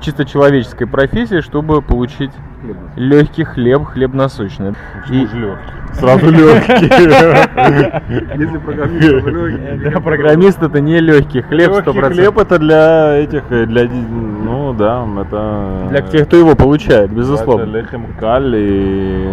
чисто 0.00 0.24
человеческой 0.24 0.86
профессией, 0.86 1.42
чтобы 1.42 1.82
получить 1.82 2.32
легкий 2.96 3.44
хлеб, 3.44 3.84
хлеб 3.86 4.14
насущный. 4.14 4.74
И- 5.10 5.26
Сразу 5.94 6.30
легкий. 6.30 6.84
Если 8.38 8.58
программист 8.58 9.02
легкий. 9.26 9.90
Да, 9.90 10.00
программист 10.00 10.62
это 10.62 10.80
не 10.80 11.00
легкий 11.00 11.40
хлеб, 11.40 11.70
Легкий 11.70 11.90
100%. 11.90 12.12
хлеб 12.12 12.38
это 12.38 12.58
для 12.58 13.16
этих, 13.16 13.44
э, 13.50 13.64
для, 13.66 13.88
ну 13.88 14.74
да, 14.74 15.04
это... 15.20 15.86
Для 15.90 16.02
тех, 16.02 16.26
кто 16.28 16.36
его 16.36 16.54
получает, 16.54 17.06
Это 17.06 17.14
безусловно. 17.14 17.64
лехем 17.64 18.06
каль 18.20 18.54
и 18.54 19.28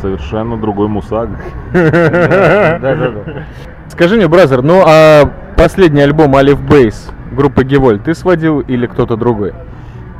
совершенно 0.00 0.56
другой 0.56 0.86
мусаг. 0.88 1.28
Скажи 3.88 4.16
мне, 4.16 4.28
бразер, 4.28 4.62
ну 4.62 4.82
а 4.86 5.28
последний 5.56 6.00
альбом 6.02 6.34
Алиф 6.36 6.60
Бейс 6.62 7.10
группы 7.32 7.64
Геволь 7.64 7.98
ты 7.98 8.14
сводил 8.14 8.60
или 8.60 8.86
кто-то 8.86 9.16
другой? 9.16 9.52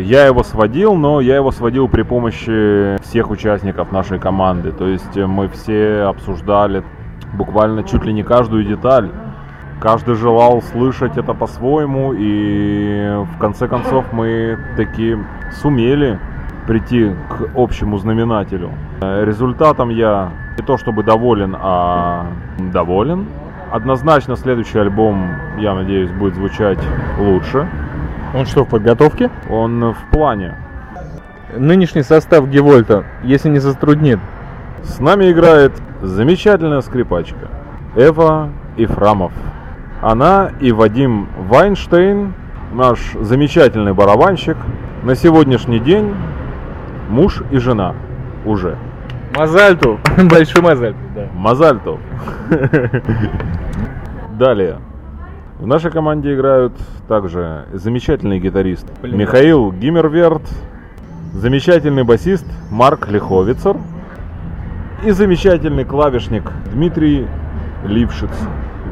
Я 0.01 0.25
его 0.25 0.43
сводил, 0.43 0.95
но 0.95 1.21
я 1.21 1.37
его 1.37 1.51
сводил 1.53 1.87
при 1.87 2.03
помощи 2.03 2.97
всех 3.03 3.31
участников 3.31 3.93
нашей 3.93 4.19
команды. 4.19 4.73
То 4.73 4.89
есть 4.89 5.17
э, 5.17 5.27
мы 5.27 5.49
все 5.49 6.05
обсуждали 6.09 6.83
буквально 7.35 7.85
чуть 7.85 8.05
ли 8.05 8.13
не 8.13 8.23
каждую 8.23 8.65
деталь. 8.65 9.11
Каждый 9.79 10.15
желал 10.15 10.63
слышать 10.63 11.19
это 11.19 11.35
по-своему, 11.35 12.15
и 12.17 13.25
в 13.35 13.39
конце 13.39 13.69
концов 13.69 14.07
мы 14.13 14.59
таки 14.77 15.17
сумели 15.53 16.19
прийти 16.67 17.11
к 17.29 17.51
общему 17.55 17.99
знаменателю. 17.99 18.71
Э, 19.03 19.25
Результатом 19.27 19.91
я 19.91 20.31
не 20.59 20.65
то 20.65 20.79
чтобы 20.79 21.03
доволен, 21.03 21.55
а 21.61 22.27
доволен. 22.73 23.27
Однозначно 23.71 24.35
следующий 24.37 24.79
альбом, 24.79 25.27
я 25.59 25.75
надеюсь, 25.75 26.11
будет 26.11 26.35
звучать 26.37 26.79
лучше. 27.19 27.69
Он 28.35 28.47
что, 28.47 28.65
в 28.65 28.69
подготовке? 28.69 29.31
Он 29.49 29.93
в 29.93 30.11
плане. 30.13 30.55
Нынешний 31.57 32.03
состав 32.03 32.49
Гевольта, 32.49 33.05
если 33.25 33.49
не 33.49 33.59
затруднит, 33.59 34.21
С 34.83 34.99
нами 34.99 35.31
играет 35.31 35.73
замечательная 36.01 36.81
скрипачка 36.81 37.49
Эва 37.97 38.51
Ифрамов. 38.77 39.33
Она 40.01 40.53
и 40.61 40.73
Вадим 40.73 41.29
Вайнштейн, 41.49 42.33
наш 42.73 42.99
замечательный 43.21 43.93
барабанщик, 43.93 44.57
на 45.03 45.15
сегодняшний 45.15 45.81
день 45.81 46.15
муж 47.11 47.43
и 47.51 47.59
жена 47.59 47.95
уже. 48.47 48.77
Мазальту, 49.37 49.99
большой 50.31 50.63
Мазальту, 50.63 50.99
да. 51.15 51.29
Мазальтов. 51.35 51.99
Далее. 54.39 54.79
В 55.61 55.67
нашей 55.67 55.91
команде 55.91 56.35
играют 56.35 56.73
также 57.07 57.67
замечательный 57.75 58.41
гитарист 58.41 58.87
Блин, 59.03 59.19
Михаил 59.19 59.71
Гиммерверт, 59.73 60.41
замечательный 61.35 62.03
басист 62.03 62.47
Марк 62.71 63.09
Лиховицер 63.11 63.77
и 65.05 65.11
замечательный 65.11 65.85
клавишник 65.85 66.51
Дмитрий 66.73 67.27
Лившиц, 67.85 68.31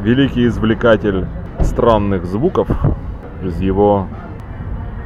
великий 0.02 0.46
извлекатель 0.46 1.24
странных 1.60 2.26
звуков 2.26 2.68
из 3.42 3.58
его 3.60 4.06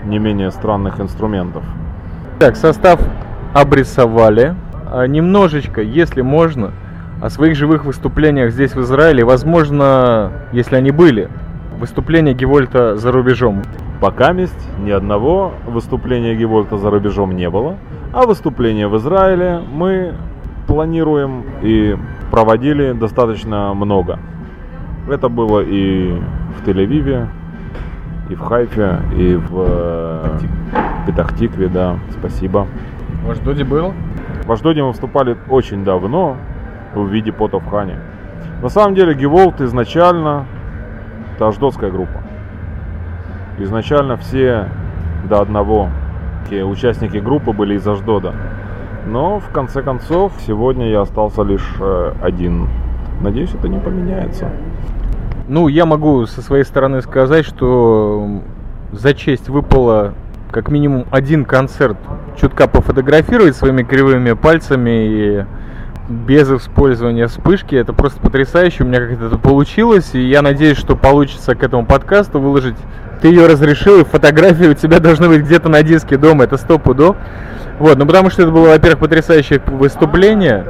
не 0.04 0.18
менее 0.18 0.50
странных 0.50 0.98
инструментов. 0.98 1.62
Так, 2.40 2.56
состав 2.56 3.00
обрисовали. 3.54 4.56
А, 4.90 5.06
Немножечко, 5.06 5.80
если 5.80 6.22
можно, 6.22 6.72
о 7.20 7.30
своих 7.30 7.54
живых 7.54 7.84
выступлениях 7.84 8.50
здесь 8.50 8.74
в 8.74 8.80
Израиле, 8.80 9.24
возможно, 9.24 10.32
если 10.50 10.74
они 10.74 10.90
были, 10.90 11.28
выступления 11.82 12.32
Гевольта 12.32 12.96
за 12.96 13.10
рубежом. 13.10 13.62
Пока 14.00 14.30
месть 14.30 14.68
ни 14.78 14.92
одного 14.92 15.52
выступления 15.66 16.36
Гевольта 16.36 16.78
за 16.78 16.90
рубежом 16.90 17.34
не 17.34 17.50
было, 17.50 17.76
а 18.12 18.24
выступления 18.24 18.86
в 18.86 18.96
Израиле 18.98 19.60
мы 19.68 20.14
планируем 20.68 21.42
и 21.60 21.96
проводили 22.30 22.92
достаточно 22.92 23.74
много. 23.74 24.20
Это 25.10 25.28
было 25.28 25.58
и 25.58 26.12
в 26.56 26.64
Тель-Авиве, 26.64 27.26
и 28.30 28.34
в 28.36 28.40
Хайфе, 28.40 29.00
и 29.16 29.34
в 29.34 29.66
э, 29.66 30.38
Петахтикве, 31.08 31.66
да, 31.66 31.98
спасибо. 32.16 32.68
В 33.24 33.30
Аждоде 33.32 33.64
был? 33.64 33.92
В 34.46 34.52
Аждоде 34.52 34.82
мы 34.82 34.88
выступали 34.90 35.36
очень 35.48 35.82
давно 35.82 36.36
в 36.94 37.08
виде 37.08 37.32
пота 37.32 37.58
в 37.58 37.68
Хане. 37.68 37.98
На 38.62 38.68
самом 38.68 38.94
деле 38.94 39.14
Геволт 39.14 39.60
изначально 39.60 40.46
это 41.42 41.48
аждотская 41.48 41.90
группа. 41.90 42.22
Изначально 43.58 44.16
все 44.16 44.68
до 45.28 45.40
одного 45.40 45.88
участники 46.50 47.16
группы 47.16 47.52
были 47.52 47.76
из 47.76 47.86
Аждода. 47.86 48.34
Но 49.06 49.40
в 49.40 49.48
конце 49.48 49.82
концов 49.82 50.32
сегодня 50.46 50.90
я 50.90 51.00
остался 51.00 51.42
лишь 51.42 51.66
э, 51.80 52.12
один. 52.20 52.68
Надеюсь, 53.22 53.54
это 53.54 53.68
не 53.68 53.78
поменяется. 53.78 54.50
Ну, 55.48 55.68
я 55.68 55.86
могу 55.86 56.26
со 56.26 56.42
своей 56.42 56.64
стороны 56.64 57.00
сказать, 57.00 57.46
что 57.46 58.42
за 58.92 59.14
честь 59.14 59.48
выпало 59.48 60.12
как 60.50 60.70
минимум 60.70 61.06
один 61.10 61.46
концерт 61.46 61.96
чутка 62.38 62.68
пофотографировать 62.68 63.56
своими 63.56 63.82
кривыми 63.82 64.34
пальцами 64.34 65.06
и 65.06 65.44
без 66.08 66.50
использования 66.50 67.26
вспышки. 67.26 67.74
Это 67.74 67.92
просто 67.92 68.20
потрясающе. 68.20 68.84
У 68.84 68.86
меня 68.86 69.00
как-то 69.00 69.26
это 69.26 69.38
получилось. 69.38 70.14
И 70.14 70.20
я 70.20 70.42
надеюсь, 70.42 70.78
что 70.78 70.96
получится 70.96 71.54
к 71.54 71.62
этому 71.62 71.86
подкасту 71.86 72.40
выложить. 72.40 72.76
Ты 73.20 73.28
ее 73.28 73.46
разрешил, 73.46 74.00
и 74.00 74.04
фотографии 74.04 74.66
у 74.66 74.74
тебя 74.74 74.98
должны 74.98 75.28
быть 75.28 75.42
где-то 75.42 75.68
на 75.68 75.82
диске 75.82 76.16
дома. 76.16 76.44
Это 76.44 76.56
сто 76.56 76.78
пудов. 76.78 77.16
Вот, 77.78 77.96
ну 77.96 78.06
потому 78.06 78.30
что 78.30 78.42
это 78.42 78.50
было, 78.50 78.68
во-первых, 78.68 79.00
потрясающее 79.00 79.60
выступление. 79.64 80.66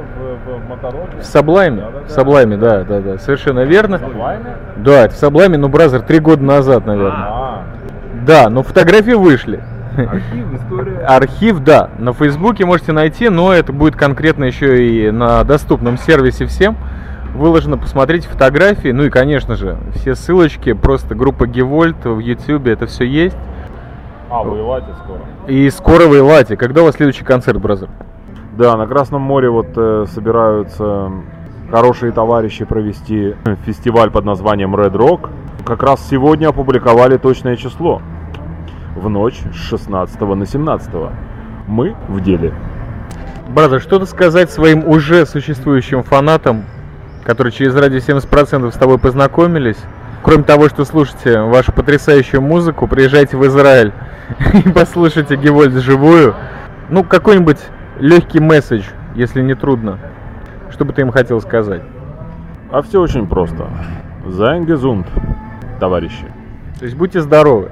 В 1.20 1.24
Саблайме. 1.24 1.84
В 2.06 2.10
Саблайме, 2.10 2.56
да, 2.56 2.82
да, 2.82 3.00
да, 3.00 3.18
совершенно 3.18 3.60
верно. 3.64 4.00
Да, 4.76 5.04
это 5.04 5.14
в 5.14 5.18
Саблайме, 5.18 5.56
ну, 5.56 5.68
brother, 5.68 6.02
три 6.02 6.18
года 6.18 6.42
назад, 6.42 6.86
наверное. 6.86 7.64
Да, 8.26 8.48
но 8.50 8.62
фотографии 8.62 9.12
вышли. 9.12 9.62
Архив, 9.96 10.54
история. 10.54 10.98
Архив, 11.06 11.58
да, 11.60 11.90
на 11.98 12.12
Фейсбуке 12.12 12.64
можете 12.64 12.92
найти, 12.92 13.28
но 13.28 13.52
это 13.52 13.72
будет 13.72 13.96
конкретно 13.96 14.44
еще 14.44 14.86
и 14.86 15.10
на 15.10 15.44
доступном 15.44 15.98
сервисе 15.98 16.46
всем. 16.46 16.76
Выложено, 17.34 17.78
посмотрите 17.78 18.28
фотографии, 18.28 18.88
ну 18.88 19.04
и, 19.04 19.10
конечно 19.10 19.56
же, 19.56 19.78
все 19.94 20.14
ссылочки, 20.14 20.74
просто 20.74 21.14
группа 21.14 21.46
Гевольт 21.46 22.04
в 22.04 22.18
Ютубе, 22.18 22.72
это 22.72 22.86
все 22.86 23.04
есть. 23.04 23.36
А, 24.28 24.42
воевать 24.42 24.84
скоро. 25.04 25.20
И 25.46 25.70
скоро 25.70 26.06
в 26.06 26.22
Эйлате. 26.22 26.56
Когда 26.56 26.82
у 26.82 26.84
вас 26.84 26.96
следующий 26.96 27.24
концерт, 27.24 27.60
brother? 27.60 27.90
Да, 28.56 28.76
на 28.76 28.86
Красном 28.86 29.20
море 29.22 29.50
вот 29.50 29.68
э, 29.76 30.06
собираются 30.08 31.10
хорошие 31.70 32.12
товарищи 32.12 32.64
провести 32.64 33.34
фестиваль 33.66 34.10
под 34.10 34.24
названием 34.24 34.74
Red 34.74 34.92
Rock. 34.92 35.28
Как 35.64 35.82
раз 35.82 36.06
сегодня 36.08 36.48
опубликовали 36.48 37.18
точное 37.18 37.56
число. 37.56 38.00
В 38.94 39.08
ночь 39.08 39.40
с 39.52 39.56
16 39.56 40.20
на 40.20 40.46
17. 40.46 40.90
Мы 41.66 41.94
в 42.08 42.20
деле. 42.20 42.52
Brother, 43.48 43.80
что-то 43.80 44.06
сказать 44.06 44.50
своим 44.50 44.86
уже 44.86 45.24
существующим 45.24 46.02
фанатам, 46.02 46.64
которые 47.24 47.52
через 47.52 47.74
радио 47.74 47.98
70% 47.98 48.70
с 48.70 48.74
тобой 48.74 48.98
познакомились? 48.98 49.78
Кроме 50.22 50.44
того, 50.44 50.68
что 50.68 50.84
слушайте 50.84 51.40
вашу 51.40 51.72
потрясающую 51.72 52.40
музыку, 52.40 52.86
приезжайте 52.86 53.36
в 53.36 53.46
Израиль 53.46 53.92
и 54.64 54.68
послушайте 54.68 55.36
Гевольт 55.36 55.74
живую. 55.74 56.34
Ну, 56.90 57.02
какой-нибудь 57.02 57.58
легкий 57.98 58.40
месседж, 58.40 58.84
если 59.14 59.40
не 59.42 59.54
трудно. 59.54 59.98
Что 60.70 60.84
бы 60.84 60.92
ты 60.92 61.00
им 61.00 61.10
хотел 61.10 61.40
сказать? 61.40 61.82
А 62.70 62.82
все 62.82 63.00
очень 63.00 63.26
просто. 63.26 63.68
זײַט 64.24 64.66
געזונט, 64.66 65.06
товарищи. 65.80 66.26
То 66.78 66.84
есть 66.84 66.96
будьте 66.96 67.20
здоровы. 67.20 67.70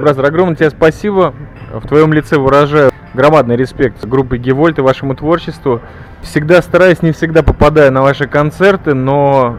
Brother, 0.00 0.24
огромное 0.24 0.56
тебе 0.56 0.70
спасибо. 0.70 1.34
В 1.70 1.86
твоем 1.86 2.14
лице 2.14 2.38
выражаю 2.38 2.90
громадный 3.12 3.56
респект 3.56 4.02
группе 4.06 4.38
Гевольт 4.38 4.78
и 4.78 4.82
вашему 4.82 5.14
творчеству. 5.14 5.82
Всегда 6.22 6.62
стараюсь, 6.62 7.02
не 7.02 7.12
всегда 7.12 7.42
попадая 7.42 7.90
на 7.90 8.00
ваши 8.00 8.26
концерты, 8.26 8.94
но 8.94 9.58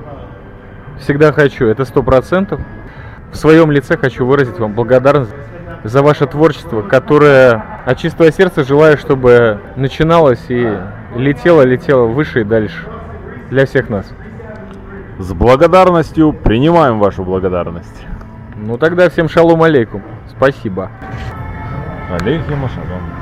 всегда 1.00 1.32
хочу, 1.32 1.68
это 1.68 1.86
сто 1.86 2.02
процентов. 2.02 2.60
В 3.32 3.36
своем 3.36 3.70
лице 3.70 3.98
хочу 3.98 4.26
выразить 4.26 4.58
вам 4.58 4.74
благодарность 4.74 5.32
за 5.84 6.02
ваше 6.02 6.26
творчество, 6.26 6.82
которое 6.82 7.64
от 7.86 8.00
чистого 8.00 8.32
сердца 8.32 8.64
желаю, 8.64 8.98
чтобы 8.98 9.60
начиналось 9.76 10.44
и 10.50 10.76
летело, 11.16 11.62
летело 11.62 12.08
выше 12.08 12.42
и 12.42 12.44
дальше 12.44 12.88
для 13.52 13.68
всех 13.68 13.90
нас. 13.90 14.12
С 15.20 15.34
благодарностью 15.34 16.34
принимаем 16.34 17.00
вашу 17.00 17.24
благодарность. 17.24 18.08
Ну 18.56 18.78
тогда 18.78 19.08
всем 19.10 19.30
шалом 19.30 19.62
алейкум. 19.62 20.02
Спасибо. 20.42 20.90
Алейхи 22.10 22.56
Машалам. 22.56 23.21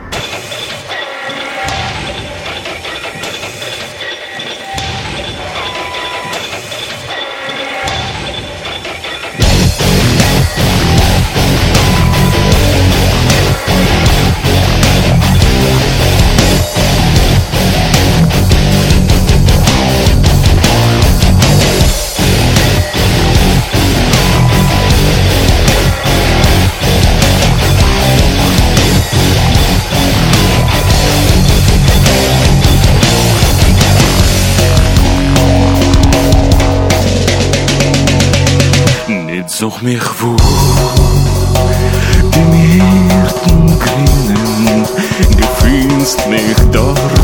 such 39.60 39.82
mich 39.82 40.02
wo 40.22 40.38
den 42.32 42.54
Hirten 42.54 43.78
grinnen, 43.78 44.86
du 45.38 45.48
findest 45.62 46.30
mich 46.30 46.56
dort. 46.72 47.19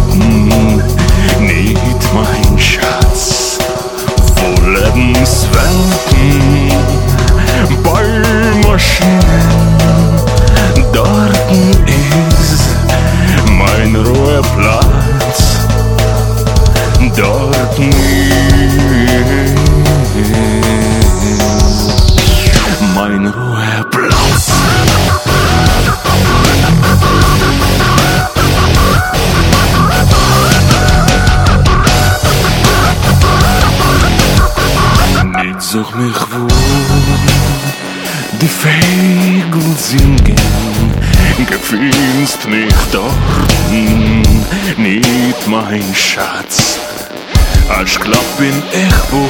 echo 48.72 49.28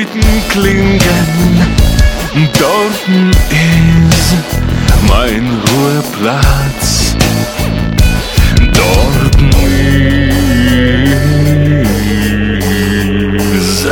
Gaten 0.00 0.22
klingen, 0.48 0.98
Dort 2.58 3.08
ist 3.50 4.34
mein 5.08 5.46
Ruheplatz. 5.68 7.14
Dort 8.72 9.36
ist 13.52 13.88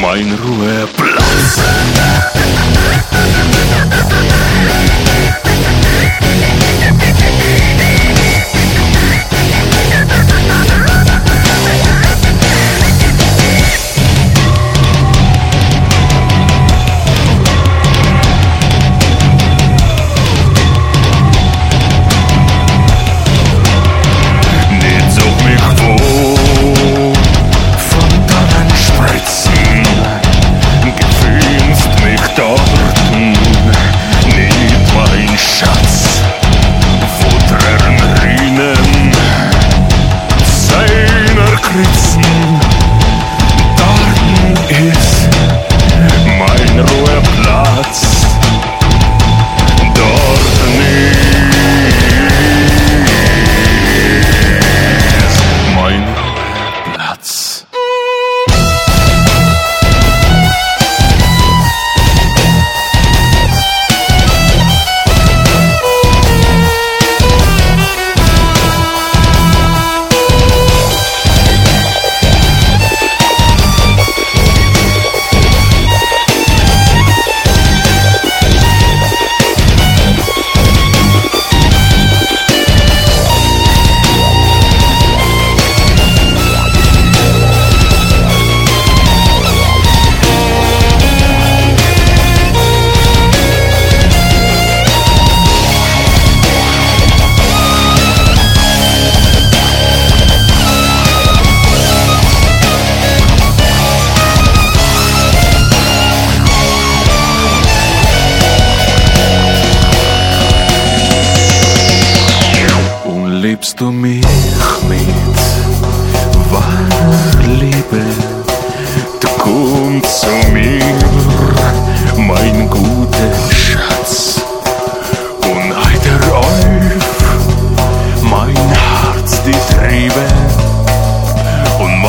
mein 0.00 0.32
Ruheplatz. 0.32 1.60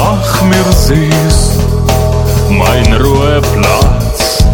Mach 0.02 0.42
mir 0.44 0.72
süß 0.72 1.60
mein 2.50 2.94
Ruheplatz 2.94 4.46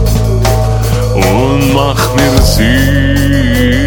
und 1.14 1.72
mach 1.72 2.16
mir 2.16 2.42
süß. 2.42 3.85